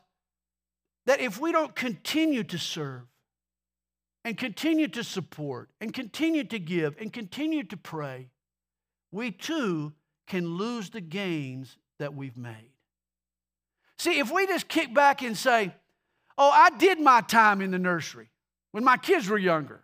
that 1.06 1.20
if 1.20 1.40
we 1.40 1.52
don't 1.52 1.76
continue 1.76 2.44
to 2.44 2.58
serve 2.58 3.04
and 4.24 4.38
continue 4.38 4.88
to 4.88 5.04
support 5.04 5.70
and 5.82 5.94
continue 5.94 6.44
to 6.46 6.60
give 6.60 6.96
and 7.00 7.12
continue 7.12 7.64
to 7.64 7.76
pray, 7.76 8.30
we 9.12 9.32
too 9.32 9.94
can 10.28 10.58
lose 10.58 10.90
the 10.90 11.02
gains 11.02 11.78
that 12.00 12.14
we've 12.14 12.38
made. 12.38 12.72
See, 13.98 14.20
if 14.20 14.32
we 14.32 14.48
just 14.48 14.68
kick 14.68 14.94
back 14.94 15.22
and 15.22 15.38
say, 15.38 15.74
Oh, 16.38 16.50
I 16.50 16.72
did 16.72 17.00
my 17.00 17.22
time 17.22 17.62
in 17.62 17.72
the 17.72 17.78
nursery 17.78 18.32
when 18.72 18.84
my 18.84 18.98
kids 18.98 19.28
were 19.28 19.38
younger, 19.38 19.82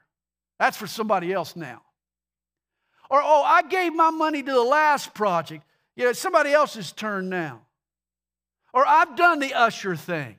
that's 0.58 0.78
for 0.78 0.88
somebody 0.88 1.32
else 1.32 1.56
now. 1.56 1.82
Or, 3.10 3.22
Oh, 3.22 3.44
I 3.44 3.62
gave 3.64 3.94
my 3.94 4.10
money 4.10 4.42
to 4.42 4.52
the 4.52 4.64
last 4.64 5.14
project, 5.14 5.64
yeah, 5.96 6.10
it's 6.10 6.20
somebody 6.20 6.52
else's 6.52 6.92
turn 6.92 7.30
now. 7.30 7.62
Or, 8.74 8.88
I've 8.88 9.16
done 9.16 9.40
the 9.40 9.54
usher 9.54 9.96
thing. 9.96 10.38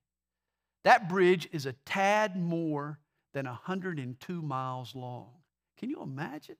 That 0.83 1.09
bridge 1.09 1.49
is 1.51 1.65
a 1.65 1.73
tad 1.85 2.37
more 2.37 2.99
than 3.33 3.45
102 3.45 4.41
miles 4.41 4.95
long. 4.95 5.31
Can 5.77 5.89
you 5.89 6.01
imagine? 6.01 6.55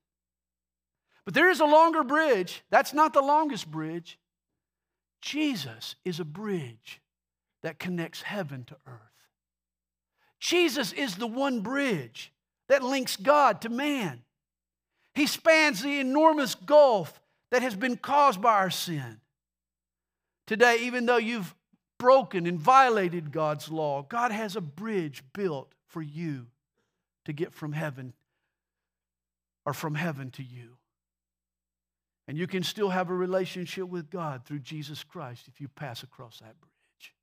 But 1.23 1.33
there 1.33 1.49
is 1.49 1.61
a 1.61 1.65
longer 1.65 2.03
bridge. 2.03 2.63
That's 2.69 2.93
not 2.93 3.13
the 3.13 3.21
longest 3.21 3.71
bridge. 3.71 4.19
Jesus 5.21 5.95
is 6.03 6.19
a 6.19 6.25
bridge 6.25 7.01
that 7.61 7.79
connects 7.79 8.23
heaven 8.23 8.65
to 8.65 8.75
earth. 8.85 8.99
Jesus 10.41 10.91
is 10.91 11.15
the 11.15 11.27
one 11.27 11.61
bridge 11.61 12.33
that 12.67 12.83
links 12.83 13.15
God 13.15 13.61
to 13.61 13.69
man. 13.69 14.22
He 15.15 15.27
spans 15.27 15.81
the 15.81 15.99
enormous 15.99 16.55
gulf 16.55 17.21
that 17.51 17.61
has 17.61 17.75
been 17.75 17.97
caused 17.97 18.41
by 18.41 18.53
our 18.53 18.71
sin. 18.71 19.19
Today, 20.47 20.77
even 20.81 21.05
though 21.05 21.17
you've 21.17 21.53
broken 21.99 22.47
and 22.47 22.59
violated 22.59 23.31
God's 23.31 23.69
law, 23.69 24.01
God 24.01 24.31
has 24.31 24.55
a 24.55 24.61
bridge 24.61 25.23
built 25.33 25.73
for 25.87 26.01
you 26.01 26.47
to 27.25 27.33
get 27.33 27.53
from 27.53 27.73
heaven 27.73 28.13
or 29.65 29.73
from 29.73 29.95
heaven 29.95 30.31
to 30.31 30.43
you. 30.43 30.77
And 32.27 32.37
you 32.37 32.47
can 32.47 32.63
still 32.63 32.89
have 32.89 33.09
a 33.09 33.15
relationship 33.15 33.87
with 33.87 34.09
God 34.09 34.45
through 34.45 34.59
Jesus 34.59 35.03
Christ 35.03 35.47
if 35.47 35.61
you 35.61 35.67
pass 35.67 36.03
across 36.03 36.39
that 36.39 36.59
bridge. 36.59 37.13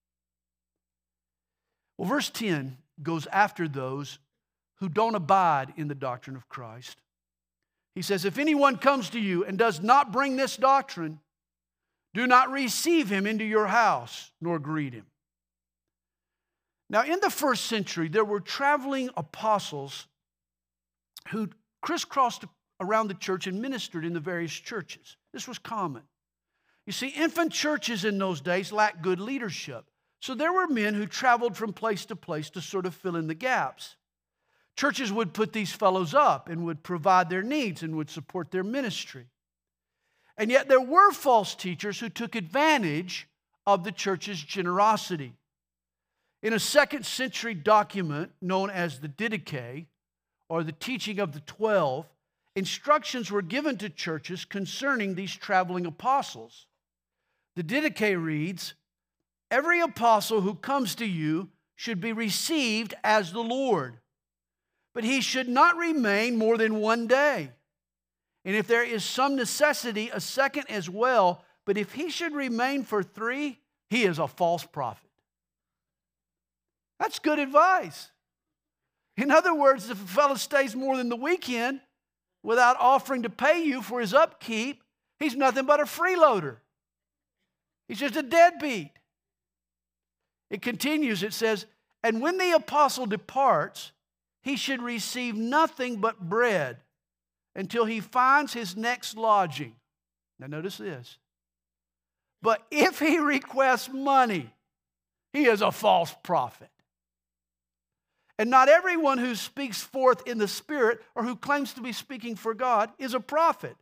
Well, 1.97 2.09
verse 2.09 2.31
10 2.31 2.79
goes 3.03 3.27
after 3.27 3.67
those 3.67 4.19
who 4.77 4.89
don't 4.89 5.15
abide 5.15 5.73
in 5.77 5.89
the 5.89 5.95
doctrine 5.95 6.37
of 6.37 6.49
Christ. 6.49 7.03
He 7.95 8.03
says, 8.03 8.25
If 8.25 8.39
anyone 8.39 8.77
comes 8.77 9.11
to 9.11 9.21
you 9.21 9.45
and 9.45 9.59
does 9.59 9.81
not 9.81 10.13
bring 10.13 10.37
this 10.37 10.57
doctrine, 10.57 11.21
do 12.15 12.27
not 12.27 12.51
receive 12.51 13.09
him 13.11 13.27
into 13.27 13.45
your 13.45 13.67
house 13.67 14.31
nor 14.41 14.59
greet 14.59 14.95
him. 14.95 15.07
Now, 16.89 17.05
in 17.05 17.21
the 17.21 17.31
first 17.31 17.67
century, 17.67 18.09
there 18.09 18.25
were 18.25 18.41
traveling 18.41 19.11
apostles 19.17 20.09
who 21.29 21.49
crisscrossed 21.83 22.45
around 22.81 23.09
the 23.09 23.15
church 23.15 23.47
and 23.47 23.63
ministered 23.63 24.05
in 24.05 24.13
the 24.13 24.21
various 24.21 24.53
churches. 24.53 25.17
This 25.33 25.47
was 25.47 25.59
common. 25.59 26.03
You 26.87 26.93
see, 26.93 27.09
infant 27.09 27.53
churches 27.53 28.05
in 28.05 28.19
those 28.19 28.41
days 28.41 28.73
lacked 28.73 29.03
good 29.03 29.21
leadership. 29.21 29.85
So 30.21 30.35
there 30.35 30.53
were 30.53 30.67
men 30.67 30.95
who 30.95 31.07
traveled 31.07 31.57
from 31.57 31.73
place 31.73 32.05
to 32.07 32.17
place 32.17 32.51
to 32.51 32.61
sort 32.61 32.87
of 32.87 32.95
fill 32.95 33.17
in 33.17 33.29
the 33.29 33.35
gaps. 33.35 33.97
Churches 34.77 35.13
would 35.13 35.35
put 35.35 35.53
these 35.53 35.73
fellows 35.73 36.15
up 36.15 36.49
and 36.49 36.65
would 36.65 36.83
provide 36.83 37.29
their 37.29 37.43
needs 37.43 37.83
and 37.83 37.97
would 37.97 38.11
support 38.11 38.51
their 38.51 38.65
ministry. 38.65 39.27
And 40.37 40.51
yet 40.51 40.69
there 40.69 40.81
were 40.81 41.13
false 41.13 41.55
teachers 41.55 42.01
who 42.01 42.09
took 42.09 42.35
advantage 42.35 43.29
of 43.67 43.85
the 43.85 43.93
church's 43.93 44.43
generosity. 44.43 45.35
In 46.43 46.55
a 46.55 46.59
second 46.59 47.05
century 47.05 47.55
document 47.55 48.33
known 48.41 48.71
as 48.71 49.01
the 49.01 49.09
Didache, 49.09 49.87
or 50.49 50.65
the 50.65 50.73
teaching 50.73 51.19
of 51.19 51.33
the 51.33 51.41
Twelve, 51.41 52.07
instructions 52.57 53.31
were 53.31 53.43
given 53.43 53.77
to 53.79 53.91
churches 53.91 54.45
concerning 54.45 55.15
these 55.15 55.35
traveling 55.35 55.87
apostles. 55.87 56.67
The 57.57 57.63
Didache 57.63 58.17
reads 58.17 58.75
Every 59.51 59.81
apostle 59.81 60.41
who 60.41 60.55
comes 60.55 60.95
to 60.97 61.07
you 61.07 61.51
should 61.77 62.01
be 62.01 62.13
received 62.13 62.95
as 63.05 63.33
the 63.33 63.43
Lord, 63.43 63.99
but 65.01 65.07
he 65.07 65.23
should 65.23 65.49
not 65.49 65.79
remain 65.79 66.37
more 66.37 66.59
than 66.59 66.79
one 66.79 67.07
day. 67.07 67.49
And 68.45 68.55
if 68.55 68.67
there 68.67 68.85
is 68.85 69.03
some 69.03 69.35
necessity, 69.35 70.11
a 70.13 70.21
second 70.21 70.67
as 70.69 70.91
well. 70.91 71.43
But 71.65 71.79
if 71.79 71.95
he 71.95 72.11
should 72.11 72.35
remain 72.35 72.85
for 72.85 73.03
three, 73.03 73.61
he 73.89 74.03
is 74.03 74.19
a 74.19 74.29
false 74.29 74.63
prophet. 74.63 75.09
That's 76.99 77.19
good 77.19 77.39
advice. 77.39 78.11
In 79.17 79.31
other 79.31 79.55
words, 79.55 79.89
if 79.89 80.05
a 80.05 80.07
fellow 80.07 80.35
stays 80.35 80.77
more 80.77 80.99
than 80.99 81.09
the 81.09 81.17
weekend, 81.17 81.81
without 82.43 82.77
offering 82.79 83.23
to 83.23 83.31
pay 83.31 83.65
you 83.65 83.81
for 83.81 84.03
his 84.03 84.13
upkeep, 84.13 84.83
he's 85.19 85.35
nothing 85.35 85.65
but 85.65 85.81
a 85.81 85.85
freeloader. 85.85 86.59
He's 87.89 88.01
just 88.01 88.17
a 88.17 88.23
deadbeat. 88.23 88.91
It 90.51 90.61
continues, 90.61 91.23
it 91.23 91.33
says, 91.33 91.65
And 92.05 92.21
when 92.21 92.37
the 92.37 92.53
apostle 92.53 93.07
departs, 93.07 93.93
he 94.43 94.57
should 94.57 94.83
receive 94.83 95.37
nothing 95.37 96.01
but 96.01 96.21
bread 96.21 96.79
until 97.55 97.85
he 97.85 98.01
finds 98.01 98.53
his 98.53 98.77
next 98.77 99.17
lodging. 99.17 99.75
Now, 100.39 100.47
notice 100.47 100.79
this. 100.79 101.19
But 102.43 102.67
if 102.71 102.99
he 102.99 103.19
requests 103.19 103.91
money, 103.93 104.51
he 105.33 105.45
is 105.45 105.61
a 105.61 105.71
false 105.71 106.15
prophet. 106.23 106.71
And 108.39 108.49
not 108.49 108.71
everyone 108.71 109.19
who 109.19 109.35
speaks 109.35 109.83
forth 109.83 110.27
in 110.27 110.39
the 110.39 110.49
Spirit 110.49 111.03
or 111.15 111.23
who 111.23 111.37
claims 111.37 111.75
to 111.75 111.83
be 111.83 111.93
speaking 111.93 112.37
for 112.37 112.55
God 112.55 112.91
is 112.99 113.13
a 113.13 113.21
prophet, 113.21 113.77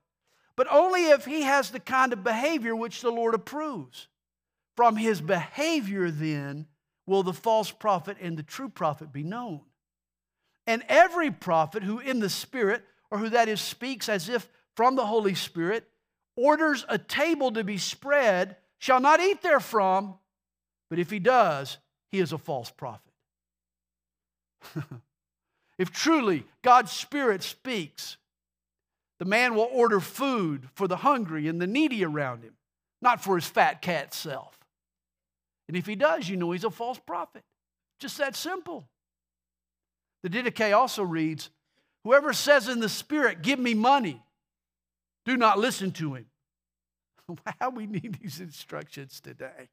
but 0.57 0.67
only 0.69 1.11
if 1.11 1.25
he 1.25 1.43
has 1.43 1.71
the 1.71 1.79
kind 1.79 2.13
of 2.13 2.25
behavior 2.25 2.75
which 2.75 3.01
the 3.01 3.11
Lord 3.11 3.35
approves. 3.35 4.09
From 4.77 4.97
his 4.97 5.21
behavior, 5.21 6.11
then, 6.11 6.67
will 7.07 7.23
the 7.23 7.33
false 7.33 7.71
prophet 7.71 8.17
and 8.21 8.37
the 8.37 8.43
true 8.43 8.69
prophet 8.69 9.13
be 9.13 9.23
known. 9.23 9.61
And 10.69 10.85
every 10.87 11.31
prophet 11.31 11.83
who 11.83 11.99
in 11.99 12.21
the 12.21 12.29
Spirit, 12.29 12.85
or 13.11 13.17
who 13.17 13.31
that 13.31 13.49
is 13.49 13.59
speaks 13.59 14.07
as 14.07 14.29
if 14.29 14.47
from 14.77 14.97
the 14.97 15.07
Holy 15.07 15.35
Spirit, 15.35 15.89
orders 16.37 16.85
a 16.91 16.99
table 16.99 17.51
to 17.53 17.65
be 17.65 17.79
spread, 17.79 18.55
shall 18.79 19.01
not 19.01 19.19
eat 19.19 19.41
therefrom, 19.41 20.17
but 20.91 20.99
if 20.99 21.11
he 21.11 21.21
does, 21.21 21.79
he 22.13 22.19
is 22.19 22.35
a 22.35 22.39
false 22.39 22.71
prophet. 22.71 23.13
if 25.79 25.91
truly 25.91 26.45
God's 26.61 26.93
Spirit 26.93 27.43
speaks, 27.43 28.19
the 29.19 29.25
man 29.25 29.55
will 29.55 29.71
order 29.73 30.01
food 30.01 30.69
for 30.75 30.87
the 30.87 30.99
hungry 30.99 31.49
and 31.49 31.63
the 31.63 31.67
needy 31.67 32.05
around 32.05 32.43
him, 32.43 32.53
not 33.01 33.25
for 33.25 33.37
his 33.37 33.47
fat 33.47 33.81
cat 33.81 34.13
self. 34.13 34.59
And 35.67 35.79
if 35.79 35.87
he 35.87 35.97
does, 35.97 36.29
you 36.29 36.37
know 36.37 36.51
he's 36.51 36.65
a 36.65 36.71
false 36.71 36.99
prophet. 36.99 37.43
Just 38.01 38.19
that 38.19 38.37
simple. 38.37 38.87
The 40.23 40.29
Didache 40.29 40.77
also 40.77 41.03
reads 41.03 41.51
Whoever 42.05 42.33
says 42.33 42.69
in 42.69 42.81
the 42.81 42.89
Spirit, 42.89 43.43
Give 43.43 43.59
me 43.59 43.75
money, 43.75 44.23
do 45.25 45.37
not 45.37 45.59
listen 45.59 45.93
to 45.93 46.15
him. 46.15 46.27
How 47.61 47.71
we 47.71 47.87
need 47.87 48.19
these 48.21 48.41
instructions 48.41 49.21
today. 49.21 49.69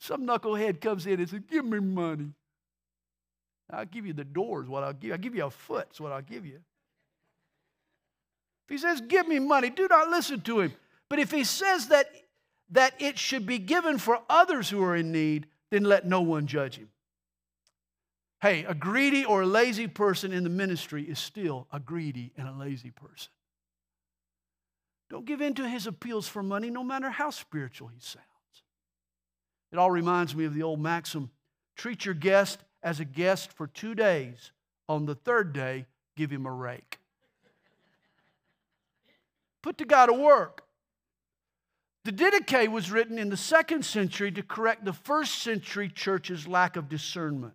Some 0.00 0.26
knucklehead 0.26 0.80
comes 0.80 1.06
in 1.06 1.20
and 1.20 1.28
says, 1.28 1.40
Give 1.50 1.64
me 1.64 1.80
money. 1.80 2.30
I'll 3.70 3.84
give 3.84 4.06
you 4.06 4.12
the 4.12 4.24
doors, 4.24 4.68
what 4.68 4.82
I'll 4.84 4.92
give. 4.92 5.12
I'll 5.12 5.18
give 5.18 5.34
you 5.34 5.44
a 5.44 5.50
foot, 5.50 5.88
is 5.92 6.00
what 6.00 6.12
I'll 6.12 6.22
give 6.22 6.46
you. 6.46 6.60
If 8.66 8.70
he 8.70 8.78
says, 8.78 9.00
Give 9.00 9.26
me 9.26 9.38
money, 9.38 9.70
do 9.70 9.88
not 9.88 10.08
listen 10.08 10.40
to 10.42 10.60
him. 10.60 10.72
But 11.08 11.18
if 11.18 11.30
he 11.30 11.44
says 11.44 11.88
that, 11.88 12.10
that 12.70 12.94
it 13.00 13.18
should 13.18 13.46
be 13.46 13.58
given 13.58 13.98
for 13.98 14.20
others 14.28 14.68
who 14.68 14.82
are 14.82 14.94
in 14.94 15.10
need, 15.10 15.46
then 15.70 15.84
let 15.84 16.06
no 16.06 16.20
one 16.20 16.46
judge 16.46 16.76
him. 16.76 16.88
Hey, 18.40 18.64
a 18.64 18.74
greedy 18.74 19.24
or 19.24 19.42
a 19.42 19.46
lazy 19.46 19.88
person 19.88 20.32
in 20.32 20.44
the 20.44 20.50
ministry 20.50 21.02
is 21.02 21.18
still 21.18 21.66
a 21.72 21.80
greedy 21.80 22.32
and 22.36 22.46
a 22.46 22.52
lazy 22.52 22.90
person. 22.90 23.30
Don't 25.10 25.24
give 25.24 25.40
in 25.40 25.54
to 25.54 25.68
his 25.68 25.86
appeals 25.86 26.28
for 26.28 26.42
money, 26.42 26.70
no 26.70 26.84
matter 26.84 27.10
how 27.10 27.30
spiritual 27.30 27.88
he 27.88 27.98
sounds. 28.00 28.26
It 29.72 29.78
all 29.78 29.90
reminds 29.90 30.36
me 30.36 30.44
of 30.44 30.54
the 30.54 30.62
old 30.62 30.80
maxim 30.80 31.30
treat 31.76 32.04
your 32.04 32.14
guest 32.14 32.60
as 32.82 33.00
a 33.00 33.04
guest 33.04 33.52
for 33.52 33.66
two 33.66 33.94
days. 33.94 34.52
On 34.88 35.06
the 35.06 35.14
third 35.14 35.52
day, 35.52 35.86
give 36.16 36.30
him 36.30 36.46
a 36.46 36.52
rake. 36.52 36.98
Put 39.62 39.78
the 39.78 39.84
guy 39.84 40.06
to 40.06 40.12
work. 40.12 40.64
The 42.04 42.12
Didache 42.12 42.68
was 42.68 42.90
written 42.90 43.18
in 43.18 43.28
the 43.28 43.36
second 43.36 43.84
century 43.84 44.32
to 44.32 44.42
correct 44.42 44.84
the 44.84 44.92
first 44.92 45.42
century 45.42 45.88
church's 45.88 46.48
lack 46.48 46.76
of 46.76 46.88
discernment. 46.88 47.54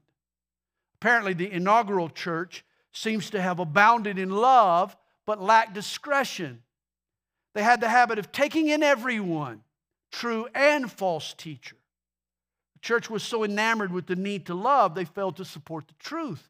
Apparently, 1.03 1.33
the 1.33 1.51
inaugural 1.51 2.07
church 2.07 2.63
seems 2.93 3.29
to 3.31 3.41
have 3.41 3.59
abounded 3.59 4.17
in 4.17 4.29
love 4.29 4.95
but 5.25 5.41
lacked 5.41 5.73
discretion. 5.73 6.63
They 7.53 7.61
had 7.61 7.81
the 7.81 7.89
habit 7.89 8.19
of 8.19 8.31
taking 8.31 8.69
in 8.69 8.81
everyone, 8.81 9.63
true 10.13 10.47
and 10.55 10.89
false 10.89 11.33
teacher. 11.33 11.75
The 12.75 12.79
church 12.79 13.09
was 13.09 13.21
so 13.21 13.43
enamored 13.43 13.91
with 13.91 14.07
the 14.07 14.15
need 14.15 14.45
to 14.45 14.53
love, 14.53 14.95
they 14.95 15.03
failed 15.03 15.35
to 15.35 15.43
support 15.43 15.89
the 15.89 15.93
truth. 15.99 16.47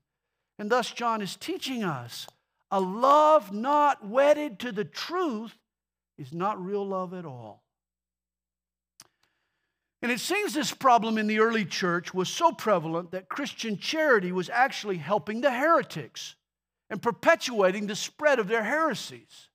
And 0.59 0.69
thus, 0.69 0.91
John 0.91 1.23
is 1.23 1.35
teaching 1.35 1.83
us 1.83 2.27
a 2.69 2.79
love 2.79 3.51
not 3.51 4.07
wedded 4.07 4.59
to 4.59 4.71
the 4.71 4.85
truth 4.85 5.57
is 6.19 6.31
not 6.31 6.63
real 6.63 6.85
love 6.87 7.15
at 7.15 7.25
all. 7.25 7.62
And 10.03 10.11
it 10.11 10.19
seems 10.19 10.53
this 10.53 10.73
problem 10.73 11.17
in 11.17 11.27
the 11.27 11.39
early 11.39 11.63
church 11.63 12.13
was 12.13 12.27
so 12.27 12.51
prevalent 12.51 13.11
that 13.11 13.29
Christian 13.29 13.77
charity 13.77 14.33
was 14.33 14.49
actually 14.49 14.97
helping 14.97 15.39
the 15.39 15.49
heretics 15.49 16.35
and 16.89 17.01
perpetuating 17.01 17.87
the 17.87 17.95
spread 17.95 18.37
of 18.37 18.49
their 18.49 18.63
heresies. 18.63 19.47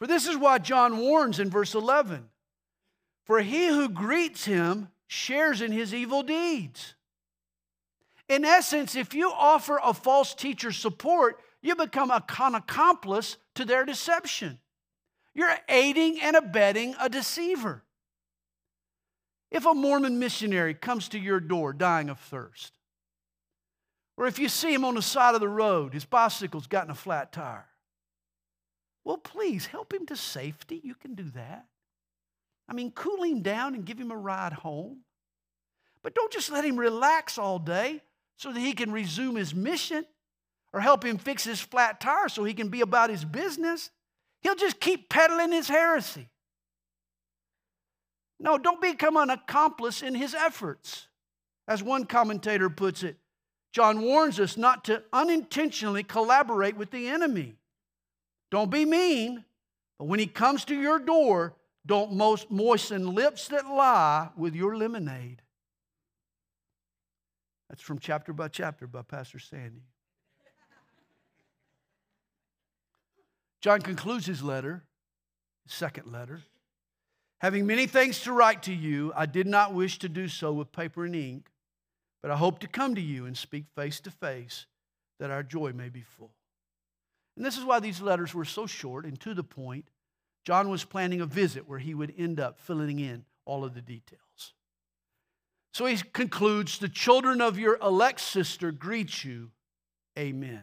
For 0.00 0.08
this 0.08 0.26
is 0.26 0.36
why 0.36 0.58
John 0.58 0.98
warns 0.98 1.38
in 1.38 1.48
verse 1.48 1.76
11 1.76 2.28
For 3.24 3.40
he 3.40 3.68
who 3.68 3.88
greets 3.88 4.46
him 4.46 4.88
shares 5.06 5.60
in 5.60 5.70
his 5.70 5.94
evil 5.94 6.24
deeds. 6.24 6.96
In 8.28 8.44
essence, 8.44 8.96
if 8.96 9.14
you 9.14 9.30
offer 9.30 9.78
a 9.80 9.94
false 9.94 10.34
teacher 10.34 10.72
support, 10.72 11.38
you 11.60 11.76
become 11.76 12.10
a 12.10 12.20
con 12.20 12.56
accomplice 12.56 13.36
to 13.54 13.64
their 13.64 13.84
deception. 13.84 14.58
You're 15.34 15.56
aiding 15.68 16.20
and 16.20 16.34
abetting 16.34 16.96
a 17.00 17.08
deceiver. 17.08 17.84
If 19.52 19.66
a 19.66 19.74
Mormon 19.74 20.18
missionary 20.18 20.72
comes 20.72 21.10
to 21.10 21.18
your 21.18 21.38
door 21.38 21.74
dying 21.74 22.08
of 22.08 22.18
thirst, 22.18 22.72
or 24.16 24.26
if 24.26 24.38
you 24.38 24.48
see 24.48 24.72
him 24.72 24.84
on 24.84 24.94
the 24.94 25.02
side 25.02 25.34
of 25.34 25.42
the 25.42 25.48
road, 25.48 25.92
his 25.92 26.06
bicycle's 26.06 26.66
gotten 26.66 26.90
a 26.90 26.94
flat 26.94 27.32
tire, 27.32 27.68
well, 29.04 29.18
please 29.18 29.66
help 29.66 29.92
him 29.92 30.06
to 30.06 30.16
safety. 30.16 30.80
You 30.82 30.94
can 30.94 31.14
do 31.14 31.28
that. 31.34 31.66
I 32.66 32.72
mean, 32.72 32.92
cool 32.92 33.22
him 33.24 33.42
down 33.42 33.74
and 33.74 33.84
give 33.84 33.98
him 33.98 34.10
a 34.10 34.16
ride 34.16 34.54
home. 34.54 35.00
But 36.02 36.14
don't 36.14 36.32
just 36.32 36.50
let 36.50 36.64
him 36.64 36.78
relax 36.78 37.36
all 37.36 37.58
day 37.58 38.00
so 38.38 38.52
that 38.52 38.60
he 38.60 38.72
can 38.72 38.90
resume 38.90 39.34
his 39.36 39.54
mission 39.54 40.06
or 40.72 40.80
help 40.80 41.04
him 41.04 41.18
fix 41.18 41.44
his 41.44 41.60
flat 41.60 42.00
tire 42.00 42.28
so 42.28 42.44
he 42.44 42.54
can 42.54 42.68
be 42.68 42.80
about 42.80 43.10
his 43.10 43.24
business. 43.24 43.90
He'll 44.40 44.54
just 44.54 44.80
keep 44.80 45.10
peddling 45.10 45.52
his 45.52 45.68
heresy. 45.68 46.30
No, 48.42 48.58
don't 48.58 48.80
become 48.80 49.16
an 49.16 49.30
accomplice 49.30 50.02
in 50.02 50.16
his 50.16 50.34
efforts. 50.34 51.06
As 51.68 51.80
one 51.80 52.04
commentator 52.04 52.68
puts 52.68 53.04
it, 53.04 53.16
John 53.70 54.02
warns 54.02 54.40
us 54.40 54.56
not 54.56 54.84
to 54.86 55.04
unintentionally 55.12 56.02
collaborate 56.02 56.76
with 56.76 56.90
the 56.90 57.06
enemy. 57.06 57.54
Don't 58.50 58.68
be 58.68 58.84
mean, 58.84 59.44
but 59.96 60.06
when 60.06 60.18
he 60.18 60.26
comes 60.26 60.64
to 60.66 60.74
your 60.74 60.98
door, 60.98 61.54
don't 61.86 62.12
moisten 62.50 63.14
lips 63.14 63.46
that 63.48 63.66
lie 63.66 64.28
with 64.36 64.56
your 64.56 64.76
lemonade. 64.76 65.40
That's 67.70 67.80
from 67.80 68.00
chapter 68.00 68.32
by 68.32 68.48
chapter 68.48 68.88
by 68.88 69.02
Pastor 69.02 69.38
Sandy. 69.38 69.84
John 73.60 73.80
concludes 73.80 74.26
his 74.26 74.42
letter, 74.42 74.82
his 75.64 75.74
second 75.74 76.10
letter. 76.10 76.42
Having 77.42 77.66
many 77.66 77.88
things 77.88 78.20
to 78.20 78.32
write 78.32 78.62
to 78.62 78.72
you, 78.72 79.12
I 79.16 79.26
did 79.26 79.48
not 79.48 79.74
wish 79.74 79.98
to 79.98 80.08
do 80.08 80.28
so 80.28 80.52
with 80.52 80.70
paper 80.70 81.04
and 81.04 81.16
ink, 81.16 81.48
but 82.22 82.30
I 82.30 82.36
hope 82.36 82.60
to 82.60 82.68
come 82.68 82.94
to 82.94 83.00
you 83.00 83.26
and 83.26 83.36
speak 83.36 83.64
face 83.74 83.98
to 84.00 84.12
face 84.12 84.66
that 85.18 85.32
our 85.32 85.42
joy 85.42 85.72
may 85.72 85.88
be 85.88 86.02
full. 86.02 86.30
And 87.36 87.44
this 87.44 87.58
is 87.58 87.64
why 87.64 87.80
these 87.80 88.00
letters 88.00 88.32
were 88.32 88.44
so 88.44 88.66
short 88.66 89.04
and 89.04 89.18
to 89.20 89.34
the 89.34 89.42
point. 89.42 89.88
John 90.44 90.68
was 90.68 90.84
planning 90.84 91.20
a 91.20 91.26
visit 91.26 91.68
where 91.68 91.80
he 91.80 91.94
would 91.94 92.14
end 92.16 92.38
up 92.38 92.60
filling 92.60 93.00
in 93.00 93.24
all 93.44 93.64
of 93.64 93.74
the 93.74 93.82
details. 93.82 94.54
So 95.74 95.86
he 95.86 95.96
concludes 96.12 96.78
The 96.78 96.88
children 96.88 97.40
of 97.40 97.58
your 97.58 97.76
elect 97.82 98.20
sister 98.20 98.70
greet 98.70 99.24
you. 99.24 99.50
Amen. 100.16 100.62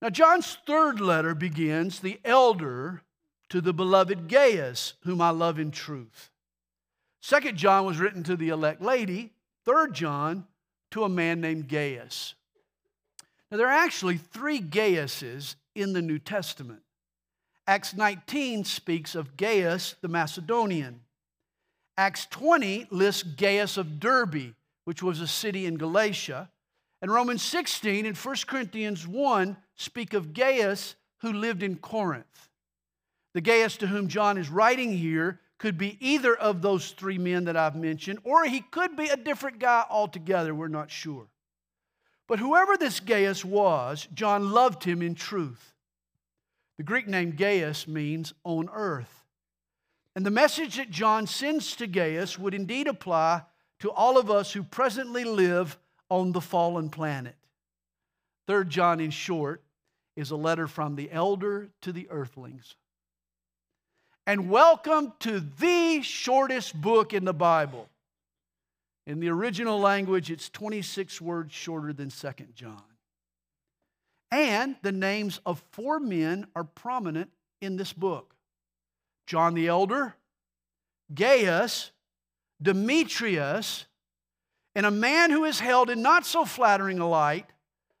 Now, 0.00 0.10
John's 0.10 0.58
third 0.64 1.00
letter 1.00 1.34
begins 1.34 1.98
The 1.98 2.20
elder 2.24 3.02
to 3.52 3.60
the 3.60 3.74
beloved 3.74 4.28
Gaius, 4.28 4.94
whom 5.02 5.20
I 5.20 5.28
love 5.28 5.58
in 5.58 5.70
truth. 5.72 6.30
Second 7.20 7.58
John 7.58 7.84
was 7.84 7.98
written 7.98 8.22
to 8.22 8.34
the 8.34 8.48
elect 8.48 8.80
lady. 8.80 9.34
Third 9.66 9.92
John 9.92 10.46
to 10.92 11.04
a 11.04 11.08
man 11.10 11.42
named 11.42 11.68
Gaius. 11.68 12.32
Now, 13.50 13.58
there 13.58 13.66
are 13.66 13.84
actually 13.84 14.16
three 14.16 14.58
Gaiuses 14.58 15.56
in 15.74 15.92
the 15.92 16.00
New 16.00 16.18
Testament. 16.18 16.80
Acts 17.66 17.92
19 17.92 18.64
speaks 18.64 19.14
of 19.14 19.36
Gaius 19.36 19.96
the 20.00 20.08
Macedonian. 20.08 21.02
Acts 21.98 22.24
20 22.30 22.86
lists 22.90 23.22
Gaius 23.22 23.76
of 23.76 24.00
Derbe, 24.00 24.54
which 24.86 25.02
was 25.02 25.20
a 25.20 25.26
city 25.26 25.66
in 25.66 25.76
Galatia. 25.76 26.48
And 27.02 27.12
Romans 27.12 27.42
16 27.42 28.06
and 28.06 28.16
1 28.16 28.36
Corinthians 28.46 29.06
1 29.06 29.58
speak 29.76 30.14
of 30.14 30.32
Gaius 30.32 30.94
who 31.18 31.34
lived 31.34 31.62
in 31.62 31.76
Corinth. 31.76 32.48
The 33.34 33.40
Gaius 33.40 33.76
to 33.78 33.86
whom 33.86 34.08
John 34.08 34.36
is 34.36 34.50
writing 34.50 34.92
here 34.92 35.40
could 35.58 35.78
be 35.78 35.96
either 36.00 36.34
of 36.36 36.60
those 36.60 36.90
three 36.90 37.18
men 37.18 37.44
that 37.44 37.56
I've 37.56 37.76
mentioned, 37.76 38.18
or 38.24 38.44
he 38.44 38.60
could 38.60 38.96
be 38.96 39.08
a 39.08 39.16
different 39.16 39.58
guy 39.58 39.84
altogether. 39.88 40.54
We're 40.54 40.68
not 40.68 40.90
sure. 40.90 41.28
But 42.26 42.38
whoever 42.38 42.76
this 42.76 43.00
Gaius 43.00 43.44
was, 43.44 44.08
John 44.12 44.50
loved 44.52 44.84
him 44.84 45.02
in 45.02 45.14
truth. 45.14 45.72
The 46.78 46.82
Greek 46.82 47.06
name 47.06 47.32
Gaius 47.36 47.86
means 47.86 48.32
on 48.44 48.68
earth. 48.72 49.24
And 50.16 50.26
the 50.26 50.30
message 50.30 50.76
that 50.76 50.90
John 50.90 51.26
sends 51.26 51.76
to 51.76 51.86
Gaius 51.86 52.38
would 52.38 52.54
indeed 52.54 52.86
apply 52.86 53.42
to 53.80 53.90
all 53.90 54.18
of 54.18 54.30
us 54.30 54.52
who 54.52 54.62
presently 54.62 55.24
live 55.24 55.78
on 56.08 56.32
the 56.32 56.40
fallen 56.40 56.90
planet. 56.90 57.36
Third 58.46 58.68
John, 58.68 59.00
in 59.00 59.10
short, 59.10 59.62
is 60.16 60.30
a 60.30 60.36
letter 60.36 60.66
from 60.66 60.96
the 60.96 61.10
elder 61.10 61.70
to 61.82 61.92
the 61.92 62.08
earthlings. 62.10 62.76
And 64.26 64.48
welcome 64.48 65.12
to 65.20 65.40
the 65.40 66.00
shortest 66.02 66.80
book 66.80 67.12
in 67.12 67.24
the 67.24 67.34
Bible. 67.34 67.88
In 69.04 69.18
the 69.18 69.28
original 69.30 69.80
language, 69.80 70.30
it's 70.30 70.48
26 70.48 71.20
words 71.20 71.52
shorter 71.52 71.92
than 71.92 72.08
2nd 72.08 72.54
John. 72.54 72.82
And 74.30 74.76
the 74.82 74.92
names 74.92 75.40
of 75.44 75.60
four 75.72 75.98
men 75.98 76.46
are 76.54 76.62
prominent 76.62 77.30
in 77.60 77.76
this 77.76 77.92
book 77.92 78.34
John 79.26 79.54
the 79.54 79.66
Elder, 79.66 80.14
Gaius, 81.12 81.90
Demetrius, 82.62 83.86
and 84.76 84.86
a 84.86 84.90
man 84.90 85.32
who 85.32 85.44
is 85.44 85.58
held 85.58 85.90
in 85.90 86.00
not 86.00 86.24
so 86.24 86.44
flattering 86.44 87.00
a 87.00 87.08
light, 87.08 87.46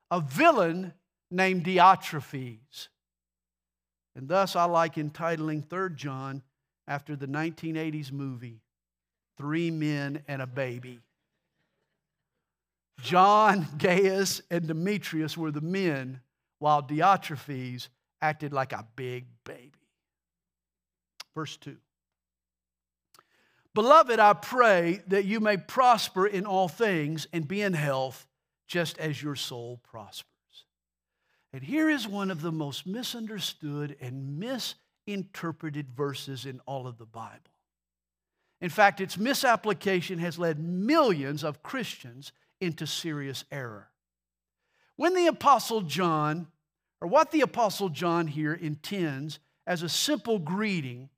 a 0.08 0.20
villain 0.20 0.94
named 1.32 1.64
Diotrephes. 1.64 2.88
And 4.14 4.28
thus 4.28 4.56
I 4.56 4.64
like 4.64 4.98
entitling 4.98 5.62
3rd 5.62 5.96
John 5.96 6.42
after 6.86 7.16
the 7.16 7.26
1980s 7.26 8.12
movie, 8.12 8.60
three 9.36 9.70
men 9.70 10.22
and 10.28 10.42
a 10.42 10.46
baby. 10.46 11.00
John, 13.00 13.66
Gaius, 13.78 14.42
and 14.50 14.66
Demetrius 14.66 15.36
were 15.36 15.50
the 15.50 15.60
men, 15.60 16.20
while 16.58 16.82
Diotrephes 16.82 17.88
acted 18.20 18.52
like 18.52 18.72
a 18.72 18.86
big 18.96 19.26
baby. 19.44 19.72
Verse 21.34 21.56
2 21.56 21.76
Beloved, 23.74 24.20
I 24.20 24.34
pray 24.34 25.02
that 25.06 25.24
you 25.24 25.40
may 25.40 25.56
prosper 25.56 26.26
in 26.26 26.44
all 26.44 26.68
things 26.68 27.26
and 27.32 27.48
be 27.48 27.62
in 27.62 27.72
health, 27.72 28.26
just 28.66 28.98
as 28.98 29.22
your 29.22 29.34
soul 29.34 29.80
prospers. 29.82 30.31
And 31.52 31.62
here 31.62 31.90
is 31.90 32.08
one 32.08 32.30
of 32.30 32.40
the 32.40 32.52
most 32.52 32.86
misunderstood 32.86 33.96
and 34.00 34.38
misinterpreted 34.38 35.90
verses 35.90 36.46
in 36.46 36.60
all 36.66 36.86
of 36.86 36.98
the 36.98 37.04
Bible. 37.04 37.38
In 38.60 38.70
fact, 38.70 39.00
its 39.00 39.18
misapplication 39.18 40.18
has 40.18 40.38
led 40.38 40.58
millions 40.58 41.44
of 41.44 41.62
Christians 41.62 42.32
into 42.60 42.86
serious 42.86 43.44
error. 43.50 43.88
When 44.96 45.14
the 45.14 45.26
Apostle 45.26 45.82
John, 45.82 46.46
or 47.00 47.08
what 47.08 47.32
the 47.32 47.40
Apostle 47.40 47.88
John 47.88 48.28
here 48.28 48.54
intends 48.54 49.40
as 49.66 49.82
a 49.82 49.88
simple 49.88 50.38
greeting 50.38 51.10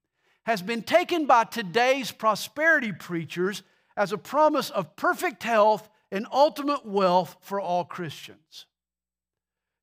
has 0.47 0.63
been 0.63 0.83
taken 0.83 1.27
by 1.27 1.45
today's 1.45 2.11
prosperity 2.11 2.93
preachers 2.93 3.63
as 3.97 4.13
a 4.13 4.19
promise 4.19 4.71
of 4.71 4.97
perfect 4.97 5.43
health 5.43 5.89
and 6.11 6.27
ultimate 6.33 6.87
wealth 6.87 7.37
for 7.41 7.61
all 7.61 7.85
Christians. 7.85 8.67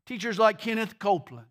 Teachers 0.06 0.40
like 0.40 0.60
Kenneth 0.60 1.00
Copeland 1.00 1.48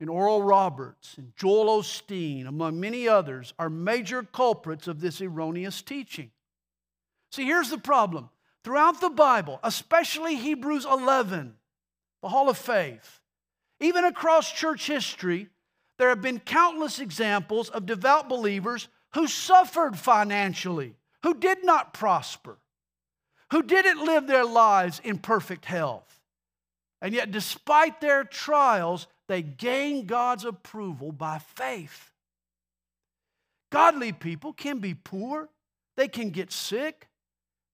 and 0.00 0.10
Oral 0.10 0.42
Roberts 0.42 1.16
and 1.16 1.32
Joel 1.36 1.80
Osteen, 1.80 2.46
among 2.46 2.80
many 2.80 3.08
others, 3.08 3.54
are 3.58 3.70
major 3.70 4.22
culprits 4.22 4.88
of 4.88 5.00
this 5.00 5.20
erroneous 5.20 5.82
teaching. 5.82 6.30
See, 7.32 7.44
here's 7.44 7.70
the 7.70 7.78
problem. 7.78 8.30
Throughout 8.64 9.00
the 9.00 9.10
Bible, 9.10 9.60
especially 9.62 10.36
Hebrews 10.36 10.84
11, 10.84 11.54
the 12.22 12.28
Hall 12.28 12.48
of 12.48 12.58
Faith, 12.58 13.20
even 13.80 14.04
across 14.04 14.50
church 14.50 14.86
history, 14.86 15.48
there 15.98 16.08
have 16.08 16.20
been 16.20 16.40
countless 16.40 16.98
examples 16.98 17.68
of 17.70 17.86
devout 17.86 18.28
believers 18.28 18.88
who 19.14 19.26
suffered 19.26 19.98
financially, 19.98 20.96
who 21.22 21.34
did 21.34 21.64
not 21.64 21.94
prosper, 21.94 22.58
who 23.50 23.62
didn't 23.62 24.04
live 24.04 24.26
their 24.26 24.44
lives 24.44 25.00
in 25.04 25.18
perfect 25.18 25.64
health. 25.64 26.15
And 27.00 27.14
yet, 27.14 27.30
despite 27.30 28.00
their 28.00 28.24
trials, 28.24 29.06
they 29.28 29.42
gain 29.42 30.06
God's 30.06 30.44
approval 30.44 31.12
by 31.12 31.38
faith. 31.38 32.12
Godly 33.70 34.12
people 34.12 34.52
can 34.52 34.78
be 34.78 34.94
poor, 34.94 35.48
they 35.96 36.08
can 36.08 36.30
get 36.30 36.52
sick, 36.52 37.08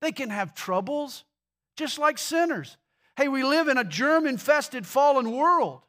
they 0.00 0.12
can 0.12 0.30
have 0.30 0.54
troubles, 0.54 1.24
just 1.76 1.98
like 1.98 2.18
sinners. 2.18 2.76
Hey, 3.16 3.28
we 3.28 3.44
live 3.44 3.68
in 3.68 3.78
a 3.78 3.84
germ 3.84 4.26
infested, 4.26 4.86
fallen 4.86 5.32
world. 5.32 5.82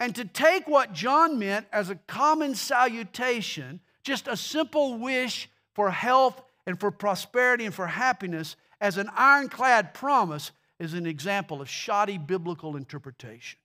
And 0.00 0.14
to 0.14 0.24
take 0.24 0.68
what 0.68 0.92
John 0.92 1.38
meant 1.38 1.66
as 1.72 1.90
a 1.90 1.96
common 1.96 2.54
salutation, 2.54 3.80
just 4.04 4.28
a 4.28 4.36
simple 4.36 4.96
wish 4.96 5.50
for 5.74 5.90
health 5.90 6.40
and 6.66 6.78
for 6.78 6.90
prosperity 6.90 7.64
and 7.64 7.74
for 7.74 7.88
happiness, 7.88 8.56
as 8.80 8.96
an 8.96 9.10
ironclad 9.16 9.92
promise, 9.92 10.52
is 10.78 10.94
an 10.94 11.06
example 11.06 11.60
of 11.60 11.68
shoddy 11.68 12.18
biblical 12.18 12.76
interpretation. 12.76 13.58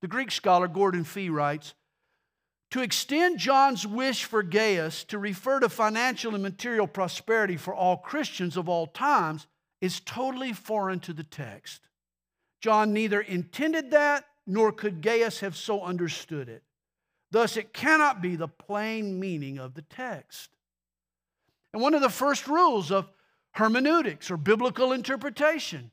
The 0.00 0.08
Greek 0.08 0.30
scholar 0.30 0.68
Gordon 0.68 1.04
Fee 1.04 1.30
writes 1.30 1.74
To 2.70 2.80
extend 2.80 3.38
John's 3.38 3.86
wish 3.86 4.24
for 4.24 4.42
Gaius 4.42 5.04
to 5.04 5.18
refer 5.18 5.60
to 5.60 5.68
financial 5.68 6.34
and 6.34 6.42
material 6.42 6.86
prosperity 6.86 7.56
for 7.56 7.74
all 7.74 7.96
Christians 7.98 8.56
of 8.56 8.68
all 8.68 8.86
times 8.86 9.46
is 9.80 10.00
totally 10.00 10.52
foreign 10.52 11.00
to 11.00 11.12
the 11.12 11.24
text. 11.24 11.88
John 12.60 12.92
neither 12.92 13.20
intended 13.20 13.90
that 13.90 14.24
nor 14.46 14.72
could 14.72 15.02
Gaius 15.02 15.40
have 15.40 15.56
so 15.56 15.82
understood 15.82 16.48
it. 16.48 16.62
Thus, 17.30 17.56
it 17.56 17.72
cannot 17.72 18.22
be 18.22 18.36
the 18.36 18.48
plain 18.48 19.18
meaning 19.18 19.58
of 19.58 19.74
the 19.74 19.82
text. 19.82 20.50
And 21.72 21.82
one 21.82 21.94
of 21.94 22.00
the 22.00 22.08
first 22.08 22.46
rules 22.46 22.90
of 22.90 23.10
hermeneutics 23.52 24.30
or 24.30 24.36
biblical 24.36 24.92
interpretation 24.92 25.90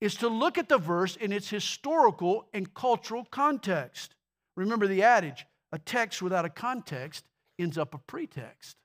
is 0.00 0.14
to 0.16 0.28
look 0.28 0.58
at 0.58 0.68
the 0.68 0.78
verse 0.78 1.16
in 1.16 1.32
its 1.32 1.48
historical 1.48 2.46
and 2.52 2.72
cultural 2.74 3.24
context. 3.24 4.14
Remember 4.56 4.86
the 4.86 5.02
adage 5.02 5.46
a 5.72 5.78
text 5.78 6.22
without 6.22 6.44
a 6.44 6.50
context 6.50 7.24
ends 7.58 7.76
up 7.76 7.94
a 7.94 7.98
pretext. 7.98 8.76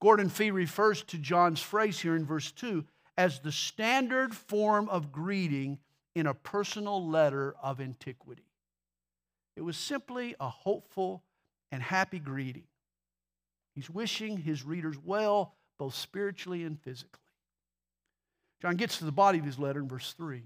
Gordon 0.00 0.28
Fee 0.28 0.50
refers 0.50 1.02
to 1.04 1.18
John's 1.18 1.60
phrase 1.60 1.98
here 1.98 2.16
in 2.16 2.26
verse 2.26 2.50
2 2.52 2.84
as 3.16 3.40
the 3.40 3.52
standard 3.52 4.34
form 4.34 4.88
of 4.88 5.12
greeting 5.12 5.78
in 6.14 6.26
a 6.26 6.34
personal 6.34 7.06
letter 7.06 7.54
of 7.62 7.80
antiquity. 7.80 8.44
It 9.56 9.62
was 9.62 9.76
simply 9.76 10.34
a 10.38 10.48
hopeful 10.48 11.22
and 11.72 11.82
happy 11.82 12.18
greeting. 12.18 12.66
He's 13.74 13.88
wishing 13.90 14.38
his 14.38 14.64
readers 14.64 14.96
well, 15.02 15.54
both 15.78 15.94
spiritually 15.94 16.64
and 16.64 16.80
physically. 16.80 17.20
John 18.60 18.76
gets 18.76 18.98
to 18.98 19.04
the 19.04 19.12
body 19.12 19.38
of 19.38 19.44
his 19.44 19.58
letter 19.58 19.80
in 19.80 19.88
verse 19.88 20.14
3. 20.16 20.42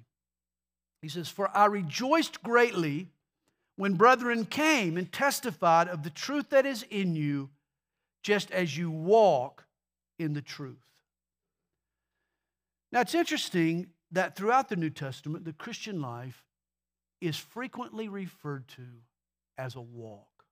He 1.02 1.08
says, 1.08 1.28
For 1.28 1.54
I 1.56 1.66
rejoiced 1.66 2.42
greatly 2.42 3.08
when 3.76 3.94
brethren 3.94 4.44
came 4.44 4.96
and 4.96 5.10
testified 5.10 5.88
of 5.88 6.02
the 6.02 6.10
truth 6.10 6.50
that 6.50 6.66
is 6.66 6.84
in 6.90 7.14
you, 7.14 7.50
just 8.22 8.50
as 8.50 8.76
you 8.76 8.90
walk 8.90 9.64
in 10.18 10.34
the 10.34 10.42
truth. 10.42 10.76
Now 12.92 13.00
it's 13.00 13.14
interesting 13.14 13.88
that 14.10 14.36
throughout 14.36 14.68
the 14.68 14.76
New 14.76 14.90
Testament, 14.90 15.44
the 15.44 15.52
Christian 15.52 16.02
life 16.02 16.44
is 17.20 17.36
frequently 17.36 18.08
referred 18.08 18.66
to 18.68 18.82
as 19.56 19.76
a 19.76 19.80
walk, 19.80 20.44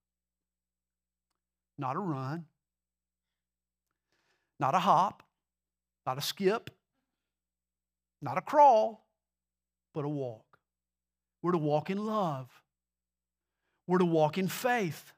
not 1.76 1.96
a 1.96 1.98
run, 1.98 2.46
not 4.60 4.74
a 4.74 4.78
hop, 4.78 5.22
not 6.06 6.18
a 6.18 6.22
skip, 6.22 6.70
not 8.20 8.38
a 8.38 8.40
crawl, 8.40 9.06
but 9.94 10.04
a 10.04 10.08
walk. 10.08 10.44
We're 11.42 11.52
to 11.52 11.58
walk 11.58 11.90
in 11.90 12.04
love. 12.04 12.48
We're 13.86 13.98
to 13.98 14.04
walk 14.04 14.38
in 14.38 14.48
faith. 14.48 15.12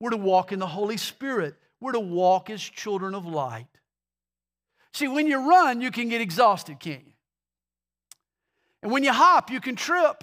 We're 0.00 0.10
to 0.10 0.16
walk 0.16 0.52
in 0.52 0.58
the 0.58 0.66
Holy 0.66 0.96
Spirit. 0.96 1.54
We're 1.80 1.92
to 1.92 2.00
walk 2.00 2.50
as 2.50 2.60
children 2.62 3.14
of 3.14 3.24
light. 3.26 3.68
See, 4.92 5.08
when 5.08 5.26
you 5.26 5.48
run, 5.48 5.80
you 5.80 5.90
can 5.90 6.08
get 6.08 6.20
exhausted, 6.20 6.78
can't 6.78 7.04
you? 7.04 7.12
And 8.82 8.92
when 8.92 9.02
you 9.02 9.12
hop, 9.12 9.50
you 9.50 9.60
can 9.60 9.76
trip. 9.76 10.22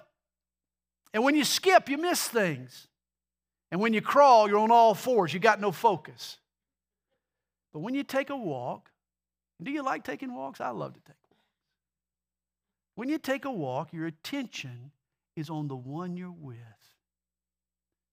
And 1.14 1.24
when 1.24 1.36
you 1.36 1.44
skip, 1.44 1.90
you 1.90 1.98
miss 1.98 2.28
things. 2.28 2.88
And 3.72 3.82
when 3.82 3.94
you 3.94 4.02
crawl, 4.02 4.48
you're 4.48 4.60
on 4.60 4.72
all 4.72 4.94
fours. 4.94 5.34
You 5.34 5.40
got 5.40 5.60
no 5.60 5.72
focus. 5.72 6.38
But 7.74 7.80
when 7.80 7.96
you 7.96 8.04
take 8.04 8.30
a 8.30 8.38
walk, 8.38 8.90
do 9.62 9.72
you 9.72 9.84
like 9.84 10.04
taking 10.04 10.34
walks? 10.34 10.62
I 10.62 10.70
love 10.70 10.94
to 10.94 11.00
take 11.02 11.21
when 12.96 13.10
you 13.10 13.18
take 13.18 13.46
a 13.46 13.52
walk, 13.52 13.94
your 13.94 14.06
attention 14.06 14.92
is 15.36 15.50
on 15.50 15.68
the 15.68 15.76
one 15.76 16.18
you're 16.18 16.32
with. 16.32 16.58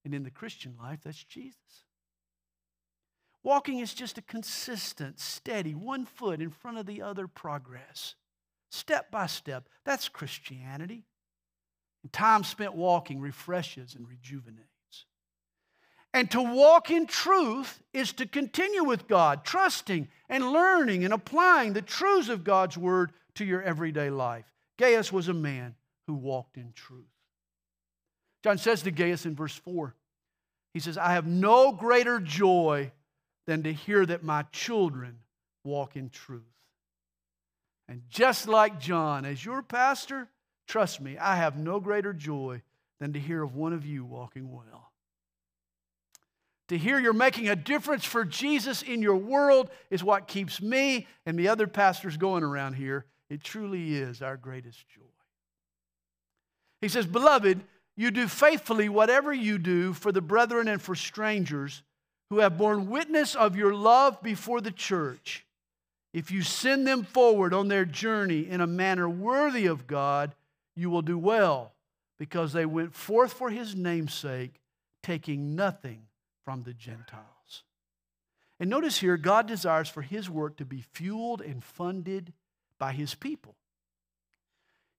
And 0.04 0.14
in 0.14 0.22
the 0.22 0.30
Christian 0.30 0.76
life, 0.80 1.00
that's 1.04 1.22
Jesus. 1.24 1.84
Walking 3.42 3.78
is 3.78 3.94
just 3.94 4.18
a 4.18 4.22
consistent, 4.22 5.20
steady, 5.20 5.74
one 5.74 6.04
foot 6.04 6.40
in 6.40 6.50
front 6.50 6.78
of 6.78 6.86
the 6.86 7.02
other 7.02 7.26
progress, 7.26 8.14
step 8.70 9.10
by 9.10 9.26
step. 9.26 9.68
That's 9.84 10.08
Christianity. 10.08 11.04
And 12.02 12.12
time 12.12 12.44
spent 12.44 12.74
walking 12.74 13.20
refreshes 13.20 13.94
and 13.94 14.08
rejuvenates. 14.08 14.68
And 16.14 16.30
to 16.30 16.42
walk 16.42 16.90
in 16.90 17.06
truth 17.06 17.82
is 17.92 18.12
to 18.14 18.26
continue 18.26 18.84
with 18.84 19.08
God, 19.08 19.44
trusting 19.44 20.08
and 20.28 20.52
learning 20.52 21.04
and 21.04 21.12
applying 21.12 21.72
the 21.72 21.82
truths 21.82 22.28
of 22.28 22.44
God's 22.44 22.78
word 22.78 23.12
to 23.34 23.44
your 23.44 23.62
everyday 23.62 24.10
life. 24.10 24.46
Gaius 24.78 25.12
was 25.12 25.28
a 25.28 25.34
man 25.34 25.74
who 26.06 26.14
walked 26.14 26.56
in 26.56 26.72
truth. 26.72 27.04
John 28.42 28.56
says 28.56 28.82
to 28.82 28.90
Gaius 28.90 29.26
in 29.26 29.34
verse 29.34 29.54
4, 29.56 29.94
he 30.72 30.80
says, 30.80 30.96
I 30.96 31.12
have 31.12 31.26
no 31.26 31.72
greater 31.72 32.20
joy 32.20 32.92
than 33.46 33.64
to 33.64 33.72
hear 33.72 34.06
that 34.06 34.22
my 34.22 34.44
children 34.52 35.18
walk 35.64 35.96
in 35.96 36.08
truth. 36.10 36.42
And 37.88 38.02
just 38.08 38.46
like 38.46 38.78
John, 38.78 39.24
as 39.24 39.44
your 39.44 39.62
pastor, 39.62 40.28
trust 40.66 41.00
me, 41.00 41.18
I 41.18 41.36
have 41.36 41.56
no 41.56 41.80
greater 41.80 42.12
joy 42.12 42.62
than 43.00 43.14
to 43.14 43.18
hear 43.18 43.42
of 43.42 43.56
one 43.56 43.72
of 43.72 43.86
you 43.86 44.04
walking 44.04 44.52
well. 44.52 44.92
To 46.68 46.76
hear 46.76 46.98
you're 46.98 47.14
making 47.14 47.48
a 47.48 47.56
difference 47.56 48.04
for 48.04 48.24
Jesus 48.24 48.82
in 48.82 49.00
your 49.00 49.16
world 49.16 49.70
is 49.90 50.04
what 50.04 50.28
keeps 50.28 50.60
me 50.60 51.06
and 51.24 51.38
the 51.38 51.48
other 51.48 51.66
pastors 51.66 52.18
going 52.18 52.44
around 52.44 52.74
here 52.74 53.06
it 53.30 53.42
truly 53.42 53.94
is 53.94 54.22
our 54.22 54.36
greatest 54.36 54.88
joy. 54.88 55.02
He 56.80 56.88
says, 56.88 57.06
Beloved, 57.06 57.60
you 57.96 58.10
do 58.10 58.28
faithfully 58.28 58.88
whatever 58.88 59.32
you 59.32 59.58
do 59.58 59.92
for 59.92 60.12
the 60.12 60.20
brethren 60.20 60.68
and 60.68 60.80
for 60.80 60.94
strangers 60.94 61.82
who 62.30 62.38
have 62.38 62.58
borne 62.58 62.88
witness 62.88 63.34
of 63.34 63.56
your 63.56 63.74
love 63.74 64.22
before 64.22 64.60
the 64.60 64.70
church. 64.70 65.44
If 66.14 66.30
you 66.30 66.42
send 66.42 66.86
them 66.86 67.02
forward 67.02 67.52
on 67.52 67.68
their 67.68 67.84
journey 67.84 68.48
in 68.48 68.60
a 68.60 68.66
manner 68.66 69.08
worthy 69.08 69.66
of 69.66 69.86
God, 69.86 70.34
you 70.76 70.90
will 70.90 71.02
do 71.02 71.18
well, 71.18 71.72
because 72.18 72.52
they 72.52 72.66
went 72.66 72.94
forth 72.94 73.32
for 73.32 73.50
his 73.50 73.74
name's 73.74 74.14
sake, 74.14 74.60
taking 75.02 75.56
nothing 75.56 76.02
from 76.44 76.62
the 76.62 76.72
Gentiles. 76.72 77.64
And 78.60 78.70
notice 78.70 78.98
here, 78.98 79.16
God 79.16 79.46
desires 79.46 79.88
for 79.88 80.02
his 80.02 80.30
work 80.30 80.56
to 80.56 80.64
be 80.64 80.80
fueled 80.80 81.40
and 81.40 81.62
funded 81.62 82.32
by 82.78 82.92
his 82.92 83.14
people. 83.14 83.54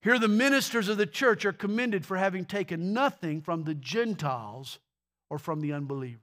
Here, 0.01 0.17
the 0.17 0.27
ministers 0.27 0.87
of 0.87 0.97
the 0.97 1.05
church 1.05 1.45
are 1.45 1.51
commended 1.51 2.05
for 2.05 2.17
having 2.17 2.45
taken 2.45 2.93
nothing 2.93 3.41
from 3.41 3.63
the 3.63 3.75
Gentiles 3.75 4.79
or 5.29 5.37
from 5.37 5.59
the 5.59 5.73
unbelievers. 5.73 6.19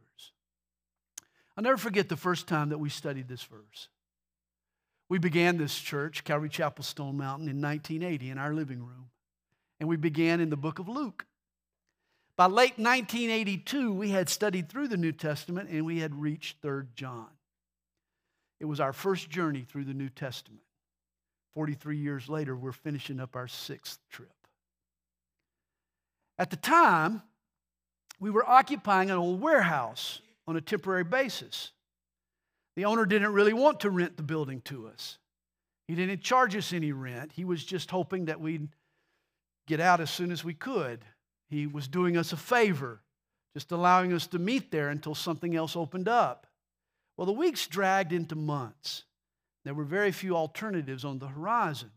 I'll 1.56 1.64
never 1.64 1.76
forget 1.76 2.08
the 2.08 2.16
first 2.16 2.46
time 2.46 2.70
that 2.70 2.78
we 2.78 2.88
studied 2.88 3.28
this 3.28 3.42
verse. 3.42 3.88
We 5.08 5.18
began 5.18 5.56
this 5.56 5.78
church, 5.78 6.24
Calvary 6.24 6.48
Chapel 6.48 6.84
Stone 6.84 7.16
Mountain, 7.16 7.48
in 7.48 7.60
1980 7.60 8.30
in 8.30 8.38
our 8.38 8.52
living 8.52 8.80
room. 8.80 9.10
And 9.78 9.88
we 9.88 9.96
began 9.96 10.40
in 10.40 10.50
the 10.50 10.56
book 10.56 10.78
of 10.78 10.88
Luke. 10.88 11.26
By 12.36 12.46
late 12.46 12.78
1982, 12.78 13.92
we 13.92 14.10
had 14.10 14.28
studied 14.28 14.68
through 14.68 14.88
the 14.88 14.96
New 14.96 15.12
Testament 15.12 15.70
and 15.70 15.86
we 15.86 16.00
had 16.00 16.14
reached 16.14 16.60
3rd 16.60 16.88
John. 16.94 17.28
It 18.58 18.66
was 18.66 18.80
our 18.80 18.92
first 18.92 19.30
journey 19.30 19.62
through 19.62 19.84
the 19.84 19.94
New 19.94 20.08
Testament. 20.08 20.62
43 21.56 21.96
years 21.96 22.28
later, 22.28 22.54
we're 22.54 22.70
finishing 22.70 23.18
up 23.18 23.34
our 23.34 23.48
sixth 23.48 23.98
trip. 24.10 24.28
At 26.38 26.50
the 26.50 26.56
time, 26.56 27.22
we 28.20 28.28
were 28.28 28.46
occupying 28.46 29.10
an 29.10 29.16
old 29.16 29.40
warehouse 29.40 30.20
on 30.46 30.56
a 30.56 30.60
temporary 30.60 31.04
basis. 31.04 31.72
The 32.76 32.84
owner 32.84 33.06
didn't 33.06 33.32
really 33.32 33.54
want 33.54 33.80
to 33.80 33.90
rent 33.90 34.18
the 34.18 34.22
building 34.22 34.60
to 34.66 34.86
us. 34.88 35.16
He 35.88 35.94
didn't 35.94 36.20
charge 36.20 36.54
us 36.54 36.74
any 36.74 36.92
rent. 36.92 37.32
He 37.32 37.46
was 37.46 37.64
just 37.64 37.90
hoping 37.90 38.26
that 38.26 38.38
we'd 38.38 38.68
get 39.66 39.80
out 39.80 40.00
as 40.00 40.10
soon 40.10 40.32
as 40.32 40.44
we 40.44 40.52
could. 40.52 41.06
He 41.48 41.66
was 41.66 41.88
doing 41.88 42.18
us 42.18 42.34
a 42.34 42.36
favor, 42.36 43.00
just 43.54 43.72
allowing 43.72 44.12
us 44.12 44.26
to 44.26 44.38
meet 44.38 44.70
there 44.70 44.90
until 44.90 45.14
something 45.14 45.56
else 45.56 45.74
opened 45.74 46.06
up. 46.06 46.46
Well, 47.16 47.24
the 47.24 47.32
weeks 47.32 47.66
dragged 47.66 48.12
into 48.12 48.36
months. 48.36 49.04
There 49.66 49.74
were 49.74 49.84
very 49.84 50.12
few 50.12 50.34
alternatives 50.34 51.04
on 51.04 51.18
the 51.18 51.28
horizon. 51.28 51.90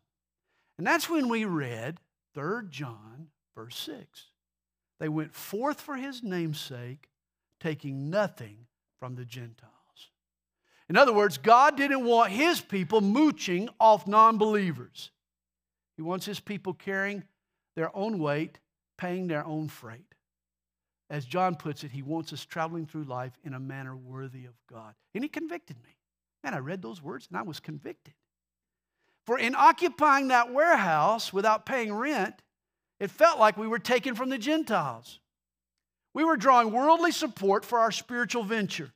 And 0.77 0.85
that's 0.85 1.09
when 1.09 1.29
we 1.29 1.45
read 1.45 1.99
3 2.33 2.63
John, 2.69 3.27
verse 3.55 3.77
6. 3.77 4.25
They 4.99 5.07
went 5.07 5.33
forth 5.33 5.79
for 5.79 5.95
his 5.95 6.21
namesake, 6.21 7.07
taking 7.61 8.09
nothing 8.09 8.65
from 8.99 9.15
the 9.15 9.23
Gentiles. 9.23 9.69
In 10.89 10.97
other 10.97 11.13
words, 11.13 11.37
God 11.37 11.77
didn't 11.77 12.03
want 12.03 12.31
his 12.31 12.59
people 12.59 12.99
mooching 12.99 13.69
off 13.79 14.07
non 14.07 14.37
believers. 14.37 15.11
He 15.95 16.01
wants 16.01 16.25
his 16.25 16.41
people 16.41 16.73
carrying 16.73 17.23
their 17.75 17.95
own 17.95 18.19
weight 18.19 18.59
paying 18.99 19.27
their 19.27 19.45
own 19.45 19.69
freight. 19.69 20.13
As 21.09 21.25
John 21.25 21.55
puts 21.55 21.83
it, 21.83 21.91
he 21.91 22.03
wants 22.03 22.33
us 22.33 22.45
traveling 22.45 22.85
through 22.85 23.05
life 23.05 23.31
in 23.43 23.53
a 23.53 23.59
manner 23.59 23.95
worthy 23.95 24.45
of 24.45 24.53
God. 24.71 24.93
And 25.15 25.23
he 25.23 25.29
convicted 25.29 25.77
me. 25.77 25.95
And 26.43 26.55
I 26.55 26.59
read 26.59 26.81
those 26.81 27.01
words 27.01 27.27
and 27.29 27.37
I 27.37 27.43
was 27.43 27.59
convicted. 27.59 28.13
For 29.25 29.37
in 29.37 29.55
occupying 29.55 30.29
that 30.29 30.51
warehouse 30.51 31.31
without 31.31 31.65
paying 31.65 31.93
rent, 31.93 32.35
it 32.99 33.11
felt 33.11 33.39
like 33.39 33.57
we 33.57 33.67
were 33.67 33.79
taken 33.79 34.15
from 34.15 34.29
the 34.29 34.37
Gentiles. 34.37 35.19
We 36.13 36.23
were 36.23 36.37
drawing 36.37 36.71
worldly 36.71 37.11
support 37.11 37.63
for 37.63 37.79
our 37.79 37.91
spiritual 37.91 38.43
venture. 38.43 38.91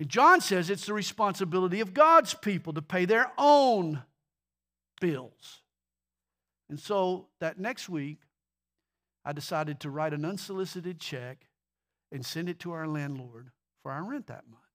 And 0.00 0.08
John 0.08 0.40
says 0.40 0.70
it's 0.70 0.86
the 0.86 0.94
responsibility 0.94 1.80
of 1.80 1.92
God's 1.92 2.34
people 2.34 2.72
to 2.72 2.82
pay 2.82 3.04
their 3.04 3.30
own 3.36 4.02
bills. 5.00 5.60
And 6.70 6.78
so 6.78 7.26
that 7.40 7.58
next 7.58 7.88
week, 7.88 8.18
I 9.24 9.32
decided 9.32 9.80
to 9.80 9.90
write 9.90 10.14
an 10.14 10.24
unsolicited 10.24 11.00
check 11.00 11.46
and 12.10 12.24
send 12.24 12.48
it 12.48 12.60
to 12.60 12.72
our 12.72 12.86
landlord 12.86 13.50
for 13.82 13.92
our 13.92 14.02
rent 14.02 14.28
that 14.28 14.44
month. 14.48 14.67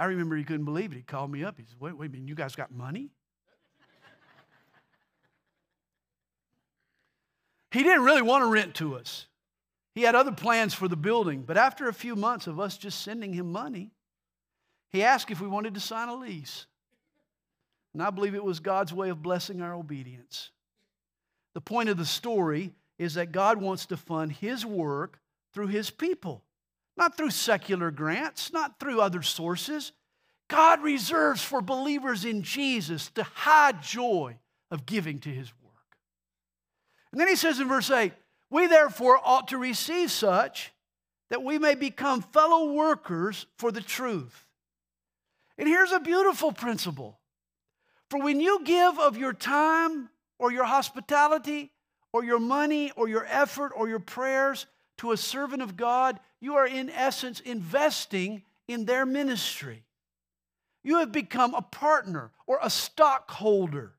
I 0.00 0.04
remember 0.06 0.36
he 0.36 0.44
couldn't 0.44 0.64
believe 0.64 0.92
it. 0.92 0.96
He 0.96 1.02
called 1.02 1.30
me 1.30 1.44
up. 1.44 1.58
He 1.58 1.64
said, 1.64 1.80
Wait, 1.80 1.96
wait 1.96 2.10
a 2.10 2.12
minute, 2.12 2.28
you 2.28 2.34
guys 2.34 2.54
got 2.54 2.70
money? 2.70 3.10
he 7.72 7.82
didn't 7.82 8.04
really 8.04 8.22
want 8.22 8.42
to 8.42 8.46
rent 8.46 8.74
to 8.76 8.96
us. 8.96 9.26
He 9.94 10.02
had 10.02 10.14
other 10.14 10.32
plans 10.32 10.74
for 10.74 10.86
the 10.86 10.96
building, 10.96 11.42
but 11.42 11.56
after 11.56 11.88
a 11.88 11.92
few 11.92 12.14
months 12.14 12.46
of 12.46 12.60
us 12.60 12.78
just 12.78 13.02
sending 13.02 13.32
him 13.32 13.50
money, 13.50 13.90
he 14.90 15.02
asked 15.02 15.30
if 15.30 15.40
we 15.40 15.48
wanted 15.48 15.74
to 15.74 15.80
sign 15.80 16.08
a 16.08 16.14
lease. 16.14 16.66
And 17.92 18.02
I 18.02 18.10
believe 18.10 18.34
it 18.34 18.44
was 18.44 18.60
God's 18.60 18.92
way 18.92 19.08
of 19.08 19.22
blessing 19.22 19.60
our 19.60 19.74
obedience. 19.74 20.50
The 21.54 21.60
point 21.60 21.88
of 21.88 21.96
the 21.96 22.04
story 22.04 22.74
is 22.98 23.14
that 23.14 23.32
God 23.32 23.60
wants 23.60 23.86
to 23.86 23.96
fund 23.96 24.32
His 24.32 24.64
work 24.64 25.18
through 25.52 25.68
His 25.68 25.90
people, 25.90 26.44
not 26.98 27.16
through 27.16 27.30
secular 27.30 27.90
grants, 27.90 28.52
not 28.52 28.78
through 28.78 29.00
other 29.00 29.22
sources. 29.22 29.92
God 30.48 30.82
reserves 30.82 31.42
for 31.42 31.62
believers 31.62 32.24
in 32.24 32.42
Jesus 32.42 33.08
the 33.14 33.22
high 33.22 33.72
joy 33.72 34.36
of 34.70 34.84
giving 34.84 35.20
to 35.20 35.28
His 35.28 35.50
work. 35.62 35.96
And 37.12 37.20
then 37.20 37.28
He 37.28 37.36
says 37.36 37.60
in 37.60 37.68
verse 37.68 37.90
8, 37.90 38.12
We 38.50 38.66
therefore 38.66 39.20
ought 39.24 39.48
to 39.48 39.58
receive 39.58 40.10
such 40.10 40.72
that 41.30 41.44
we 41.44 41.58
may 41.58 41.74
become 41.74 42.20
fellow 42.20 42.72
workers 42.72 43.46
for 43.58 43.70
the 43.70 43.80
truth. 43.80 44.46
And 45.56 45.68
here's 45.68 45.92
a 45.92 46.00
beautiful 46.00 46.52
principle 46.52 47.18
for 48.10 48.22
when 48.22 48.40
you 48.40 48.64
give 48.64 48.98
of 48.98 49.18
your 49.18 49.34
time 49.34 50.08
or 50.38 50.50
your 50.50 50.64
hospitality 50.64 51.72
or 52.12 52.24
your 52.24 52.38
money 52.38 52.90
or 52.96 53.08
your 53.08 53.26
effort 53.28 53.72
or 53.76 53.88
your 53.88 54.00
prayers 54.00 54.66
to 54.98 55.12
a 55.12 55.16
servant 55.16 55.62
of 55.62 55.76
God, 55.76 56.20
you 56.40 56.54
are 56.56 56.66
in 56.66 56.90
essence 56.90 57.40
investing 57.40 58.42
in 58.66 58.84
their 58.84 59.06
ministry. 59.06 59.84
You 60.84 60.98
have 60.98 61.12
become 61.12 61.54
a 61.54 61.62
partner 61.62 62.30
or 62.46 62.58
a 62.62 62.70
stockholder 62.70 63.94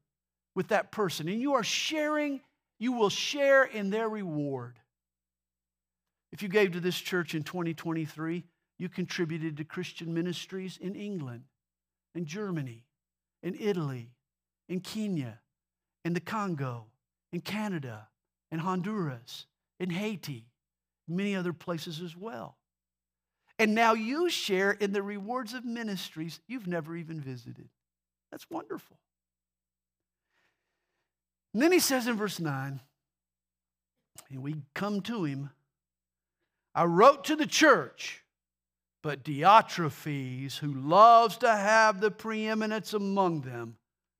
with 0.55 0.69
that 0.69 0.91
person, 0.91 1.27
and 1.27 1.41
you 1.41 1.53
are 1.53 1.63
sharing, 1.63 2.41
you 2.79 2.93
will 2.93 3.09
share 3.09 3.63
in 3.63 3.89
their 3.89 4.09
reward. 4.09 4.79
If 6.31 6.43
you 6.43 6.49
gave 6.49 6.73
to 6.73 6.79
this 6.79 6.99
church 6.99 7.33
in 7.33 7.43
2023, 7.43 8.43
you 8.77 8.89
contributed 8.89 9.57
to 9.57 9.63
Christian 9.63 10.13
ministries 10.13 10.77
in 10.77 10.95
England, 10.95 11.43
in 12.15 12.25
Germany, 12.25 12.85
in 13.41 13.55
Italy, 13.59 14.11
in 14.67 14.79
Kenya, 14.79 15.39
in 16.05 16.13
the 16.13 16.19
Congo, 16.19 16.85
in 17.31 17.41
Canada, 17.41 18.07
in 18.51 18.59
Honduras, 18.59 19.45
in 19.79 19.89
Haiti, 19.89 20.48
many 21.09 21.35
other 21.35 21.53
places 21.53 22.01
as 22.01 22.15
well. 22.15 22.57
And 23.57 23.75
now 23.75 23.93
you 23.93 24.29
share 24.29 24.71
in 24.71 24.93
the 24.93 25.03
rewards 25.03 25.53
of 25.53 25.65
ministries 25.65 26.39
you've 26.47 26.67
never 26.67 26.95
even 26.95 27.19
visited. 27.19 27.69
That's 28.31 28.49
wonderful. 28.49 28.97
And 31.53 31.61
then 31.63 31.71
he 31.71 31.79
says 31.79 32.07
in 32.07 32.15
verse 32.15 32.39
9, 32.39 32.79
and 34.29 34.41
we 34.43 34.55
come 34.73 35.01
to 35.01 35.23
him 35.23 35.49
I 36.75 36.85
wrote 36.85 37.25
to 37.25 37.35
the 37.35 37.47
church 37.47 38.23
but 39.01 39.23
Diotrephes, 39.23 40.57
who 40.57 40.73
loves 40.73 41.37
to 41.37 41.49
have 41.49 42.01
the 42.01 42.11
preeminence 42.11 42.93
among 42.93 43.41
them, 43.41 43.77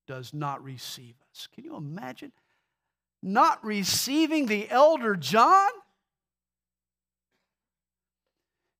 does 0.07 0.33
not 0.33 0.63
receive 0.63 1.15
us. 1.31 1.47
Can 1.53 1.65
you 1.65 1.75
imagine 1.75 2.31
not 3.21 3.63
receiving 3.63 4.45
the 4.45 4.69
elder 4.69 5.15
John? 5.15 5.69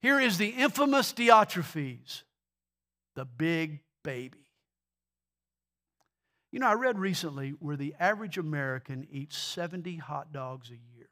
Here 0.01 0.19
is 0.19 0.37
the 0.37 0.49
infamous 0.49 1.13
Diotrephes, 1.13 2.23
the 3.15 3.25
big 3.25 3.81
baby. 4.03 4.37
You 6.51 6.59
know, 6.59 6.67
I 6.67 6.73
read 6.73 6.97
recently 6.97 7.51
where 7.59 7.75
the 7.75 7.93
average 7.99 8.37
American 8.37 9.07
eats 9.11 9.37
70 9.37 9.97
hot 9.97 10.31
dogs 10.31 10.69
a 10.69 10.95
year. 10.95 11.09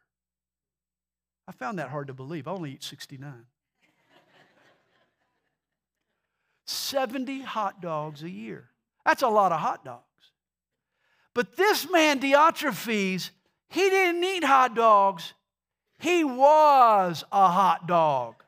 I 1.47 1.51
found 1.51 1.79
that 1.79 1.89
hard 1.89 2.07
to 2.07 2.13
believe. 2.13 2.47
I 2.47 2.51
only 2.51 2.71
eat 2.71 2.83
69. 2.83 3.45
70 6.65 7.41
hot 7.41 7.81
dogs 7.81 8.23
a 8.23 8.29
year. 8.29 8.69
That's 9.05 9.21
a 9.21 9.27
lot 9.27 9.51
of 9.51 9.59
hot 9.59 9.85
dogs. 9.85 10.03
But 11.33 11.55
this 11.55 11.89
man, 11.89 12.19
Diotrephes, 12.19 13.29
he 13.69 13.89
didn't 13.89 14.23
eat 14.23 14.43
hot 14.43 14.75
dogs. 14.75 15.33
He 15.99 16.23
was 16.23 17.23
a 17.31 17.47
hot 17.47 17.87
dog. 17.87 18.43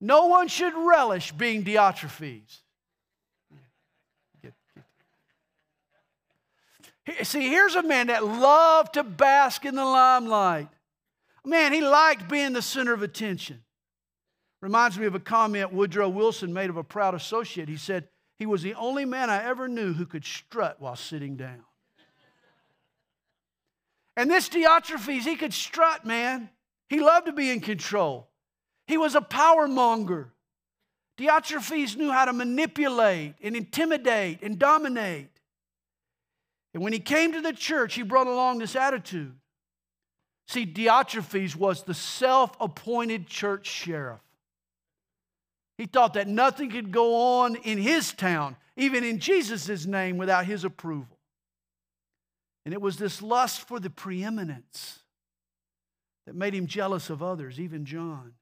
No 0.00 0.26
one 0.26 0.48
should 0.48 0.72
relish 0.74 1.32
being 1.32 1.62
Diotrephes. 1.62 2.62
See, 7.22 7.48
here's 7.48 7.74
a 7.74 7.82
man 7.82 8.06
that 8.06 8.24
loved 8.24 8.94
to 8.94 9.02
bask 9.02 9.64
in 9.64 9.74
the 9.74 9.84
limelight. 9.84 10.68
Man, 11.44 11.72
he 11.72 11.80
liked 11.80 12.28
being 12.28 12.52
the 12.52 12.62
center 12.62 12.92
of 12.92 13.02
attention. 13.02 13.62
Reminds 14.60 14.98
me 14.98 15.06
of 15.06 15.14
a 15.14 15.20
comment 15.20 15.72
Woodrow 15.72 16.08
Wilson 16.08 16.52
made 16.52 16.70
of 16.70 16.76
a 16.76 16.84
proud 16.84 17.14
associate. 17.14 17.68
He 17.68 17.78
said, 17.78 18.08
He 18.38 18.46
was 18.46 18.62
the 18.62 18.74
only 18.74 19.04
man 19.04 19.30
I 19.30 19.44
ever 19.44 19.66
knew 19.66 19.94
who 19.94 20.06
could 20.06 20.24
strut 20.24 20.80
while 20.80 20.96
sitting 20.96 21.36
down. 21.36 21.64
And 24.16 24.30
this 24.30 24.48
Diotrephes, 24.48 25.22
he 25.22 25.36
could 25.36 25.54
strut, 25.54 26.04
man. 26.04 26.50
He 26.88 27.00
loved 27.00 27.26
to 27.26 27.32
be 27.32 27.50
in 27.50 27.60
control. 27.60 28.29
He 28.90 28.98
was 28.98 29.14
a 29.14 29.20
power 29.20 29.68
monger. 29.68 30.32
Diotrephes 31.16 31.96
knew 31.96 32.10
how 32.10 32.24
to 32.24 32.32
manipulate 32.32 33.36
and 33.40 33.54
intimidate 33.54 34.42
and 34.42 34.58
dominate. 34.58 35.30
And 36.74 36.82
when 36.82 36.92
he 36.92 36.98
came 36.98 37.32
to 37.34 37.40
the 37.40 37.52
church, 37.52 37.94
he 37.94 38.02
brought 38.02 38.26
along 38.26 38.58
this 38.58 38.74
attitude. 38.74 39.32
See, 40.48 40.66
Diotrephes 40.66 41.54
was 41.54 41.84
the 41.84 41.94
self 41.94 42.56
appointed 42.58 43.28
church 43.28 43.68
sheriff. 43.68 44.18
He 45.78 45.86
thought 45.86 46.14
that 46.14 46.26
nothing 46.26 46.70
could 46.70 46.90
go 46.90 47.42
on 47.42 47.54
in 47.54 47.78
his 47.78 48.12
town, 48.12 48.56
even 48.76 49.04
in 49.04 49.20
Jesus' 49.20 49.86
name, 49.86 50.18
without 50.18 50.46
his 50.46 50.64
approval. 50.64 51.16
And 52.64 52.74
it 52.74 52.82
was 52.82 52.96
this 52.96 53.22
lust 53.22 53.68
for 53.68 53.78
the 53.78 53.88
preeminence 53.88 54.98
that 56.26 56.34
made 56.34 56.54
him 56.54 56.66
jealous 56.66 57.08
of 57.08 57.22
others, 57.22 57.60
even 57.60 57.84
John. 57.84 58.32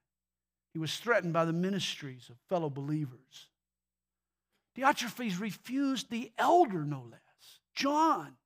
He 0.78 0.80
was 0.80 0.96
threatened 0.96 1.32
by 1.32 1.44
the 1.44 1.52
ministries 1.52 2.28
of 2.30 2.36
fellow 2.48 2.70
believers. 2.70 3.48
Diotrephes 4.76 5.40
refused 5.40 6.08
the 6.08 6.30
elder, 6.38 6.84
no 6.84 7.04
less, 7.10 7.58
John, 7.74 8.36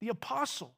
the 0.00 0.08
apostle. 0.08 0.74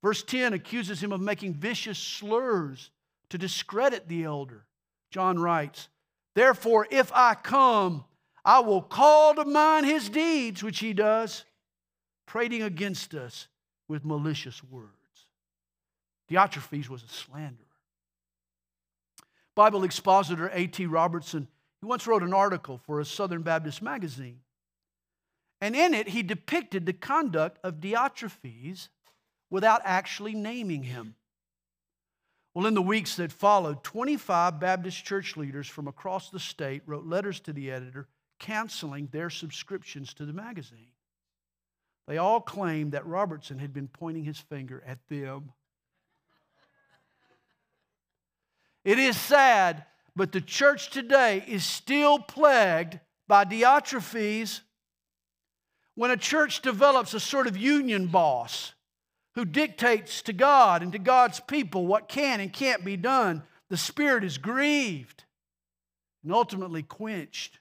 Verse 0.00 0.22
10 0.22 0.52
accuses 0.52 1.02
him 1.02 1.10
of 1.10 1.20
making 1.20 1.54
vicious 1.54 1.98
slurs 1.98 2.92
to 3.30 3.36
discredit 3.36 4.06
the 4.06 4.22
elder. 4.22 4.64
John 5.10 5.40
writes, 5.40 5.88
Therefore, 6.36 6.86
if 6.92 7.10
I 7.12 7.34
come, 7.34 8.04
I 8.44 8.60
will 8.60 8.82
call 8.82 9.34
to 9.34 9.44
mind 9.44 9.86
his 9.86 10.08
deeds, 10.08 10.62
which 10.62 10.78
he 10.78 10.92
does, 10.92 11.44
prating 12.26 12.62
against 12.62 13.12
us 13.12 13.48
with 13.88 14.04
malicious 14.04 14.62
words. 14.62 15.26
Diotrephes 16.30 16.88
was 16.88 17.02
a 17.02 17.08
slanderer. 17.08 17.69
Bible 19.60 19.84
expositor 19.84 20.50
A.T. 20.54 20.86
Robertson, 20.86 21.46
he 21.82 21.86
once 21.86 22.06
wrote 22.06 22.22
an 22.22 22.32
article 22.32 22.78
for 22.78 22.98
a 22.98 23.04
Southern 23.04 23.42
Baptist 23.42 23.82
magazine. 23.82 24.40
And 25.60 25.76
in 25.76 25.92
it, 25.92 26.08
he 26.08 26.22
depicted 26.22 26.86
the 26.86 26.94
conduct 26.94 27.58
of 27.62 27.74
Diotrephes 27.74 28.88
without 29.50 29.82
actually 29.84 30.32
naming 30.32 30.84
him. 30.84 31.14
Well, 32.54 32.64
in 32.64 32.72
the 32.72 32.80
weeks 32.80 33.16
that 33.16 33.32
followed, 33.32 33.84
25 33.84 34.58
Baptist 34.58 35.04
church 35.04 35.36
leaders 35.36 35.68
from 35.68 35.88
across 35.88 36.30
the 36.30 36.40
state 36.40 36.80
wrote 36.86 37.04
letters 37.04 37.38
to 37.40 37.52
the 37.52 37.70
editor 37.70 38.08
canceling 38.38 39.10
their 39.12 39.28
subscriptions 39.28 40.14
to 40.14 40.24
the 40.24 40.32
magazine. 40.32 40.92
They 42.08 42.16
all 42.16 42.40
claimed 42.40 42.92
that 42.92 43.06
Robertson 43.06 43.58
had 43.58 43.74
been 43.74 43.88
pointing 43.88 44.24
his 44.24 44.38
finger 44.38 44.82
at 44.86 45.06
them. 45.10 45.52
It 48.84 48.98
is 48.98 49.16
sad, 49.16 49.84
but 50.16 50.32
the 50.32 50.40
church 50.40 50.90
today 50.90 51.44
is 51.46 51.64
still 51.64 52.18
plagued 52.18 52.98
by 53.28 53.44
Diotrephes. 53.44 54.60
When 55.94 56.10
a 56.10 56.16
church 56.16 56.62
develops 56.62 57.14
a 57.14 57.20
sort 57.20 57.46
of 57.46 57.56
union 57.56 58.06
boss 58.06 58.72
who 59.34 59.44
dictates 59.44 60.22
to 60.22 60.32
God 60.32 60.82
and 60.82 60.92
to 60.92 60.98
God's 60.98 61.40
people 61.40 61.86
what 61.86 62.08
can 62.08 62.40
and 62.40 62.52
can't 62.52 62.84
be 62.84 62.96
done, 62.96 63.42
the 63.68 63.76
Spirit 63.76 64.24
is 64.24 64.38
grieved 64.38 65.24
and 66.24 66.32
ultimately 66.32 66.82
quenched. 66.82 67.58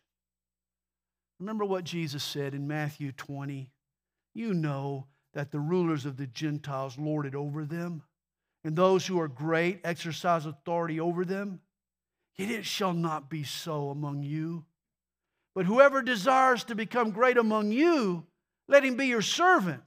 Remember 1.39 1.65
what 1.65 1.84
Jesus 1.84 2.24
said 2.24 2.53
in 2.53 2.67
Matthew 2.67 3.11
20? 3.11 3.72
You 4.34 4.53
know 4.53 5.07
that 5.34 5.51
the 5.51 5.59
rulers 5.59 6.05
of 6.05 6.17
the 6.17 6.28
Gentiles 6.28 6.97
lord 6.97 7.26
it 7.26 7.36
over 7.36 7.65
them, 7.65 8.03
and 8.64 8.76
those 8.76 9.05
who 9.05 9.20
are 9.20 9.28
great 9.28 9.82
exercise 9.84 10.45
authority 10.45 10.99
over 10.99 11.26
them. 11.26 11.62
Yet 12.36 12.51
it 12.51 12.66
shall 12.66 12.93
not 12.93 13.30
be 13.30 13.43
so 13.43 13.89
among 13.89 14.24
you. 14.24 14.66
But 15.55 15.66
whoever 15.66 16.01
desires 16.01 16.64
to 16.66 16.76
become 16.76 17.12
great 17.12 17.38
among 17.38 17.72
you, 17.72 18.26
let 18.68 18.86
him 18.86 18.95
be 18.95 19.07
your 19.07 19.22
servant. 19.22 19.84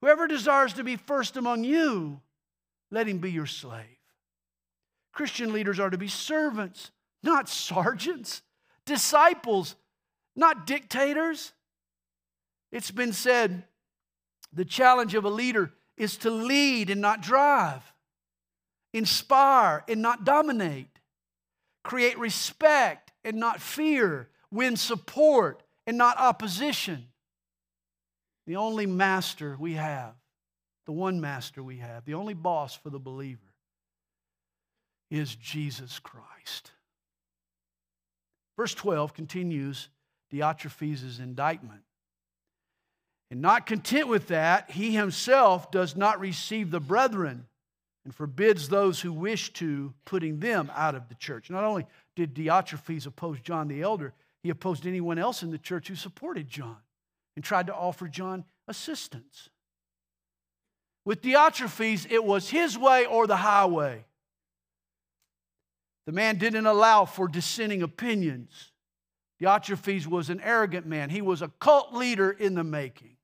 Whoever 0.00 0.26
desires 0.26 0.74
to 0.74 0.84
be 0.84 0.96
first 0.96 1.36
among 1.36 1.64
you, 1.64 2.20
let 2.90 3.08
him 3.08 3.18
be 3.18 3.30
your 3.30 3.46
slave. 3.46 3.86
Christian 5.12 5.52
leaders 5.52 5.78
are 5.78 5.90
to 5.90 5.98
be 5.98 6.08
servants, 6.08 6.90
not 7.22 7.48
sergeants, 7.48 8.42
disciples, 8.84 9.76
not 10.34 10.66
dictators. 10.66 11.52
It's 12.70 12.90
been 12.90 13.12
said 13.12 13.64
the 14.52 14.64
challenge 14.64 15.14
of 15.14 15.24
a 15.24 15.30
leader 15.30 15.72
is 15.96 16.16
to 16.18 16.30
lead 16.30 16.90
and 16.90 17.00
not 17.00 17.22
drive, 17.22 17.91
inspire 18.92 19.84
and 19.88 20.02
not 20.02 20.24
dominate, 20.24 20.98
create 21.82 22.18
respect 22.18 23.12
and 23.24 23.36
not 23.36 23.60
fear, 23.60 24.28
win 24.50 24.76
support 24.76 25.62
and 25.86 25.96
not 25.96 26.18
opposition. 26.18 27.06
The 28.46 28.56
only 28.56 28.86
master 28.86 29.56
we 29.58 29.74
have, 29.74 30.14
the 30.86 30.92
one 30.92 31.20
master 31.20 31.62
we 31.62 31.78
have, 31.78 32.04
the 32.04 32.14
only 32.14 32.34
boss 32.34 32.74
for 32.76 32.90
the 32.90 32.98
believer 32.98 33.40
is 35.10 35.34
Jesus 35.36 35.98
Christ. 35.98 36.72
Verse 38.56 38.74
12 38.74 39.14
continues 39.14 39.88
Diotrephes' 40.32 41.20
indictment. 41.20 41.82
And 43.30 43.40
not 43.40 43.66
content 43.66 44.08
with 44.08 44.28
that, 44.28 44.70
he 44.70 44.92
himself 44.92 45.70
does 45.70 45.96
not 45.96 46.20
receive 46.20 46.70
the 46.70 46.80
brethren 46.80 47.46
and 48.04 48.14
forbids 48.14 48.68
those 48.68 49.00
who 49.00 49.12
wish 49.12 49.52
to, 49.54 49.94
putting 50.04 50.40
them 50.40 50.70
out 50.74 50.94
of 50.94 51.08
the 51.08 51.14
church. 51.14 51.50
Not 51.50 51.64
only 51.64 51.86
did 52.16 52.34
Diotrephes 52.34 53.06
oppose 53.06 53.40
John 53.40 53.68
the 53.68 53.82
elder, 53.82 54.12
he 54.42 54.50
opposed 54.50 54.86
anyone 54.86 55.18
else 55.18 55.42
in 55.42 55.50
the 55.50 55.58
church 55.58 55.88
who 55.88 55.94
supported 55.94 56.48
John 56.48 56.78
and 57.36 57.44
tried 57.44 57.68
to 57.68 57.74
offer 57.74 58.08
John 58.08 58.44
assistance. 58.66 59.48
With 61.04 61.22
Diotrephes, 61.22 62.10
it 62.10 62.22
was 62.22 62.48
his 62.48 62.76
way 62.76 63.06
or 63.06 63.26
the 63.26 63.36
highway. 63.36 64.04
The 66.06 66.12
man 66.12 66.38
didn't 66.38 66.66
allow 66.66 67.04
for 67.04 67.28
dissenting 67.28 67.82
opinions. 67.82 68.72
Diotrephes 69.40 70.06
was 70.06 70.30
an 70.30 70.40
arrogant 70.40 70.86
man, 70.86 71.10
he 71.10 71.22
was 71.22 71.42
a 71.42 71.52
cult 71.60 71.94
leader 71.94 72.30
in 72.30 72.54
the 72.54 72.64
making. 72.64 73.16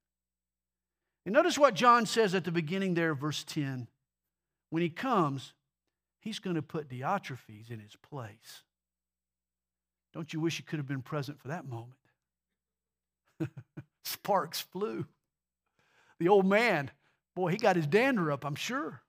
And 1.25 1.33
notice 1.35 1.59
what 1.59 1.75
John 1.75 2.07
says 2.07 2.35
at 2.35 2.45
the 2.45 2.51
beginning 2.51 2.95
there, 2.95 3.15
verse 3.15 3.45
10. 3.45 3.87
When 4.71 4.83
he 4.83 4.91
comes, 4.91 5.53
he's 6.21 6.39
going 6.39 6.57
to 6.57 6.63
put 6.63 6.89
Diotrephes 6.89 7.71
in 7.71 7.81
his 7.81 7.97
place. 7.97 8.63
Don't 10.13 10.33
you 10.33 10.41
wish 10.41 10.59
you 10.59 10.65
could 10.65 10.79
have 10.79 10.89
been 10.89 11.03
present 11.03 11.41
for 11.41 11.49
that 11.49 11.69
moment? 11.69 11.99
Sparks 14.05 14.61
flew. 14.61 15.07
The 16.19 16.29
old 16.29 16.47
man, 16.47 16.91
boy, 17.35 17.51
he 17.51 17.57
got 17.57 17.77
his 17.77 17.87
dander 17.87 18.33
up, 18.33 18.45
I'm 18.45 18.55
sure. 18.55 19.03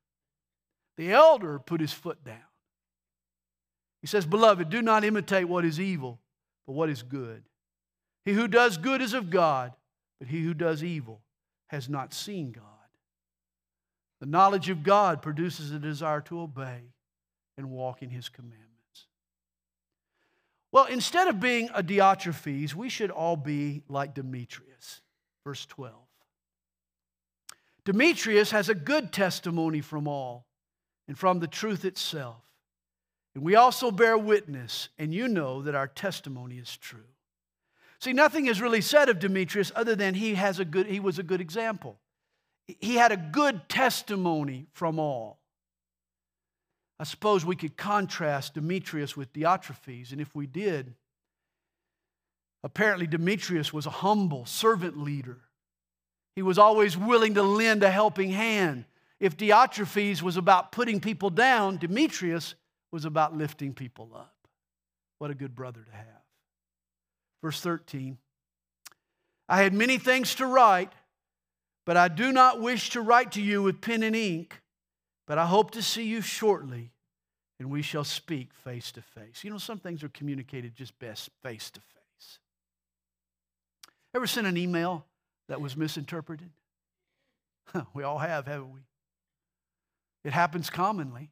The 0.97 1.13
elder 1.13 1.59
put 1.59 1.81
his 1.81 1.93
foot 1.93 2.23
down. 2.23 2.37
He 4.01 4.07
says, 4.07 4.25
Beloved, 4.25 4.69
do 4.69 4.81
not 4.81 5.03
imitate 5.03 5.47
what 5.47 5.65
is 5.65 5.79
evil, 5.79 6.19
but 6.65 6.73
what 6.73 6.89
is 6.89 7.03
good. 7.03 7.43
He 8.25 8.33
who 8.33 8.47
does 8.47 8.77
good 8.77 9.01
is 9.01 9.13
of 9.13 9.29
God, 9.29 9.73
but 10.19 10.27
he 10.27 10.41
who 10.41 10.53
does 10.53 10.83
evil 10.83 11.21
has 11.67 11.89
not 11.89 12.13
seen 12.13 12.51
God. 12.51 12.63
The 14.19 14.25
knowledge 14.25 14.69
of 14.69 14.83
God 14.83 15.21
produces 15.21 15.71
a 15.71 15.79
desire 15.79 16.21
to 16.21 16.41
obey 16.41 16.93
and 17.57 17.71
walk 17.71 18.01
in 18.01 18.09
his 18.09 18.29
commandments. 18.29 18.65
Well, 20.71 20.85
instead 20.85 21.27
of 21.27 21.39
being 21.39 21.69
a 21.73 21.81
Diotrephes, 21.81 22.73
we 22.73 22.89
should 22.89 23.11
all 23.11 23.35
be 23.35 23.81
like 23.87 24.13
Demetrius. 24.13 25.01
Verse 25.43 25.65
12. 25.65 25.95
Demetrius 27.85 28.51
has 28.51 28.69
a 28.69 28.75
good 28.75 29.11
testimony 29.11 29.81
from 29.81 30.07
all 30.07 30.45
and 31.07 31.17
from 31.17 31.39
the 31.39 31.47
truth 31.47 31.85
itself. 31.85 32.43
And 33.33 33.43
we 33.43 33.55
also 33.55 33.89
bear 33.89 34.17
witness, 34.17 34.89
and 34.99 35.13
you 35.13 35.27
know 35.27 35.61
that 35.61 35.75
our 35.75 35.87
testimony 35.87 36.57
is 36.57 36.75
true. 36.77 36.99
See, 37.99 38.13
nothing 38.13 38.45
is 38.45 38.61
really 38.61 38.81
said 38.81 39.09
of 39.09 39.19
Demetrius 39.19 39.71
other 39.75 39.95
than 39.95 40.13
he, 40.13 40.35
has 40.35 40.59
a 40.59 40.65
good, 40.65 40.87
he 40.87 40.99
was 40.99 41.19
a 41.19 41.23
good 41.23 41.41
example. 41.41 41.99
He 42.79 42.95
had 42.95 43.11
a 43.11 43.17
good 43.17 43.67
testimony 43.69 44.67
from 44.73 44.99
all. 44.99 45.39
I 46.99 47.05
suppose 47.05 47.45
we 47.45 47.55
could 47.55 47.77
contrast 47.77 48.55
Demetrius 48.55 49.15
with 49.15 49.31
Diotrephes, 49.33 50.11
and 50.11 50.19
if 50.19 50.35
we 50.35 50.45
did, 50.45 50.93
apparently 52.63 53.07
Demetrius 53.07 53.71
was 53.71 53.85
a 53.85 53.91
humble 53.91 54.45
servant 54.45 55.01
leader. 55.01 55.39
He 56.35 56.41
was 56.41 56.57
always 56.57 56.97
willing 56.97 57.35
to 57.35 57.43
lend 57.43 57.83
a 57.83 57.89
helping 57.89 58.31
hand. 58.31 58.85
If 59.19 59.37
Diotrephes 59.37 60.21
was 60.21 60.37
about 60.37 60.71
putting 60.71 60.99
people 60.99 61.29
down, 61.29 61.77
Demetrius 61.77 62.55
was 62.91 63.05
about 63.05 63.35
lifting 63.35 63.73
people 63.73 64.11
up. 64.15 64.35
What 65.19 65.31
a 65.31 65.35
good 65.35 65.55
brother 65.55 65.81
to 65.83 65.95
have. 65.95 66.05
Verse 67.41 67.61
13 67.61 68.17
I 69.47 69.63
had 69.63 69.73
many 69.73 69.97
things 69.97 70.35
to 70.35 70.45
write, 70.45 70.93
but 71.89 71.97
I 71.97 72.07
do 72.07 72.31
not 72.31 72.61
wish 72.61 72.91
to 72.91 73.01
write 73.01 73.31
to 73.31 73.41
you 73.41 73.63
with 73.63 73.81
pen 73.81 74.03
and 74.03 74.15
ink, 74.15 74.61
but 75.25 75.39
I 75.39 75.47
hope 75.47 75.71
to 75.71 75.81
see 75.81 76.03
you 76.03 76.21
shortly, 76.21 76.91
and 77.59 77.71
we 77.71 77.81
shall 77.81 78.03
speak 78.03 78.53
face 78.53 78.91
to 78.91 79.01
face. 79.01 79.43
You 79.43 79.49
know, 79.49 79.57
some 79.57 79.79
things 79.79 80.03
are 80.03 80.09
communicated 80.09 80.75
just 80.75 80.99
best 80.99 81.31
face 81.41 81.71
to 81.71 81.79
face. 81.79 82.37
Ever 84.13 84.27
sent 84.27 84.45
an 84.45 84.55
email 84.55 85.07
that 85.47 85.61
was 85.61 85.75
misinterpreted? 85.75 86.51
we 87.95 88.03
all 88.03 88.19
have, 88.19 88.45
haven't 88.45 88.71
we? 88.71 88.81
It 90.23 90.31
happens 90.31 90.69
commonly. 90.69 91.31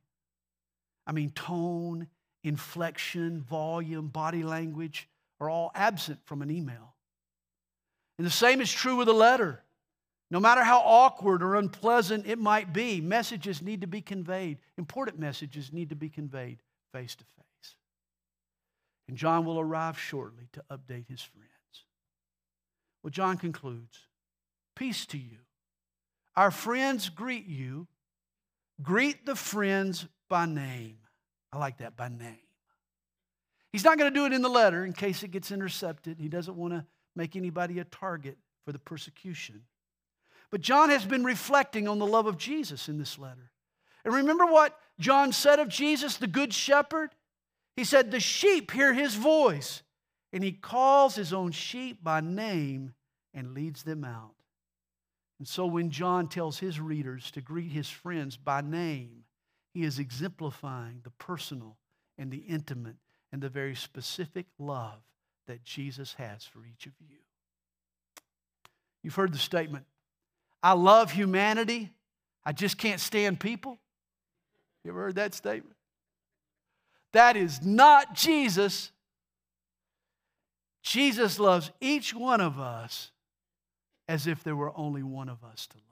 I 1.06 1.12
mean, 1.12 1.30
tone, 1.30 2.08
inflection, 2.44 3.42
volume, 3.42 4.08
body 4.08 4.42
language 4.42 5.08
are 5.40 5.52
all 5.52 5.70
absent 5.76 6.18
from 6.26 6.42
an 6.42 6.50
email. 6.50 6.96
And 8.18 8.26
the 8.26 8.32
same 8.32 8.60
is 8.60 8.72
true 8.72 8.96
with 8.96 9.08
a 9.08 9.14
letter. 9.14 9.62
No 10.30 10.40
matter 10.40 10.64
how 10.64 10.80
awkward 10.80 11.42
or 11.42 11.56
unpleasant 11.56 12.28
it 12.28 12.38
might 12.38 12.74
be, 12.74 13.00
messages 13.00 13.62
need 13.62 13.82
to 13.82 13.88
be 13.88 14.02
conveyed. 14.02 14.58
Important 14.78 15.20
messages 15.20 15.72
need 15.72 15.90
to 15.90 15.96
be 15.96 16.10
conveyed 16.10 16.62
face 16.92 17.16
to 17.16 17.24
face. 17.24 17.76
And 19.08 19.18
John 19.18 19.46
will 19.46 19.60
arrive 19.60 19.98
shortly 19.98 20.50
to 20.54 20.64
update 20.70 21.08
his 21.08 21.22
friends. 21.22 21.48
Well, 23.04 23.12
John 23.12 23.38
concludes 23.38 24.00
Peace 24.76 25.06
to 25.08 25.18
you. 25.18 25.38
Our 26.36 26.52
friends 26.52 27.10
greet 27.10 27.48
you. 27.48 27.88
Greet 28.84 29.26
the 29.26 29.36
friends 29.36 30.06
by 30.30 30.46
name. 30.46 30.98
I 31.52 31.58
like 31.58 31.78
that, 31.78 31.96
by 31.96 32.10
name. 32.10 32.38
He's 33.72 33.84
not 33.84 33.98
going 33.98 34.14
to 34.14 34.20
do 34.20 34.26
it 34.26 34.34
in 34.34 34.42
the 34.42 34.50
letter 34.50 34.86
in 34.86 34.94
case 34.94 35.24
it 35.24 35.32
gets 35.32 35.52
intercepted. 35.52 36.20
He 36.20 36.28
doesn't 36.28 36.56
want 36.56 36.74
to 36.74 36.86
make 37.16 37.36
anybody 37.36 37.80
a 37.80 37.86
target 37.86 38.38
for 38.66 38.72
the 38.72 38.80
persecution. 38.80 39.64
But 40.52 40.62
John 40.62 40.90
has 40.90 41.06
been 41.06 41.24
reflecting 41.24 41.88
on 41.88 42.00
the 42.00 42.06
love 42.06 42.26
of 42.26 42.38
Jesus 42.38 42.88
in 42.88 42.98
this 42.98 43.20
letter. 43.20 43.52
And 44.06 44.14
remember 44.14 44.46
what 44.46 44.78
John 45.00 45.34
said 45.34 45.60
of 45.60 45.68
Jesus, 45.68 46.18
the 46.18 46.28
Good 46.28 46.54
Shepherd? 46.54 47.10
He 47.76 47.84
said, 47.84 48.10
The 48.10 48.20
sheep 48.20 48.72
hear 48.72 48.94
his 48.94 49.16
voice, 49.16 49.84
and 50.32 50.44
he 50.44 50.54
calls 50.54 51.16
his 51.16 51.34
own 51.34 51.52
sheep 51.52 52.04
by 52.04 52.22
name 52.22 52.94
and 53.34 53.54
leads 53.54 53.84
them 53.84 54.04
out. 54.04 54.34
And 55.40 55.48
so 55.48 55.66
when 55.66 55.92
John 55.92 56.28
tells 56.28 56.60
his 56.60 56.80
readers 56.80 57.30
to 57.32 57.42
greet 57.42 57.72
his 57.72 57.90
friends 57.90 58.38
by 58.38 58.62
name, 58.62 59.26
he 59.74 59.84
is 59.84 60.00
exemplifying 60.00 61.02
the 61.04 61.12
personal 61.12 61.78
and 62.18 62.32
the 62.32 62.38
intimate 62.48 62.96
and 63.32 63.42
the 63.42 63.50
very 63.50 63.76
specific 63.76 64.48
love 64.58 65.02
that 65.46 65.64
Jesus 65.64 66.16
has 66.16 66.44
for 66.44 66.66
each 66.66 66.88
of 66.88 66.94
you. 67.00 67.18
You've 69.04 69.16
heard 69.16 69.34
the 69.34 69.38
statement, 69.38 69.86
I 70.62 70.74
love 70.74 71.12
humanity, 71.12 71.92
I 72.46 72.52
just 72.52 72.78
can't 72.78 73.00
stand 73.00 73.40
people. 73.40 73.78
You 74.84 74.92
ever 74.92 75.02
heard 75.02 75.16
that 75.16 75.34
statement? 75.34 75.76
That 77.14 77.36
is 77.36 77.62
not 77.62 78.16
Jesus. 78.16 78.92
Jesus 80.82 81.40
loves 81.40 81.72
each 81.82 82.14
one 82.14 82.42
of 82.42 82.60
us 82.60 83.12
as 84.08 84.28
if 84.28 84.44
there 84.44 84.56
were 84.56 84.72
only 84.78 85.04
one 85.04 85.28
of 85.30 85.44
us 85.44 85.68
to 85.68 85.78
love. 85.78 85.87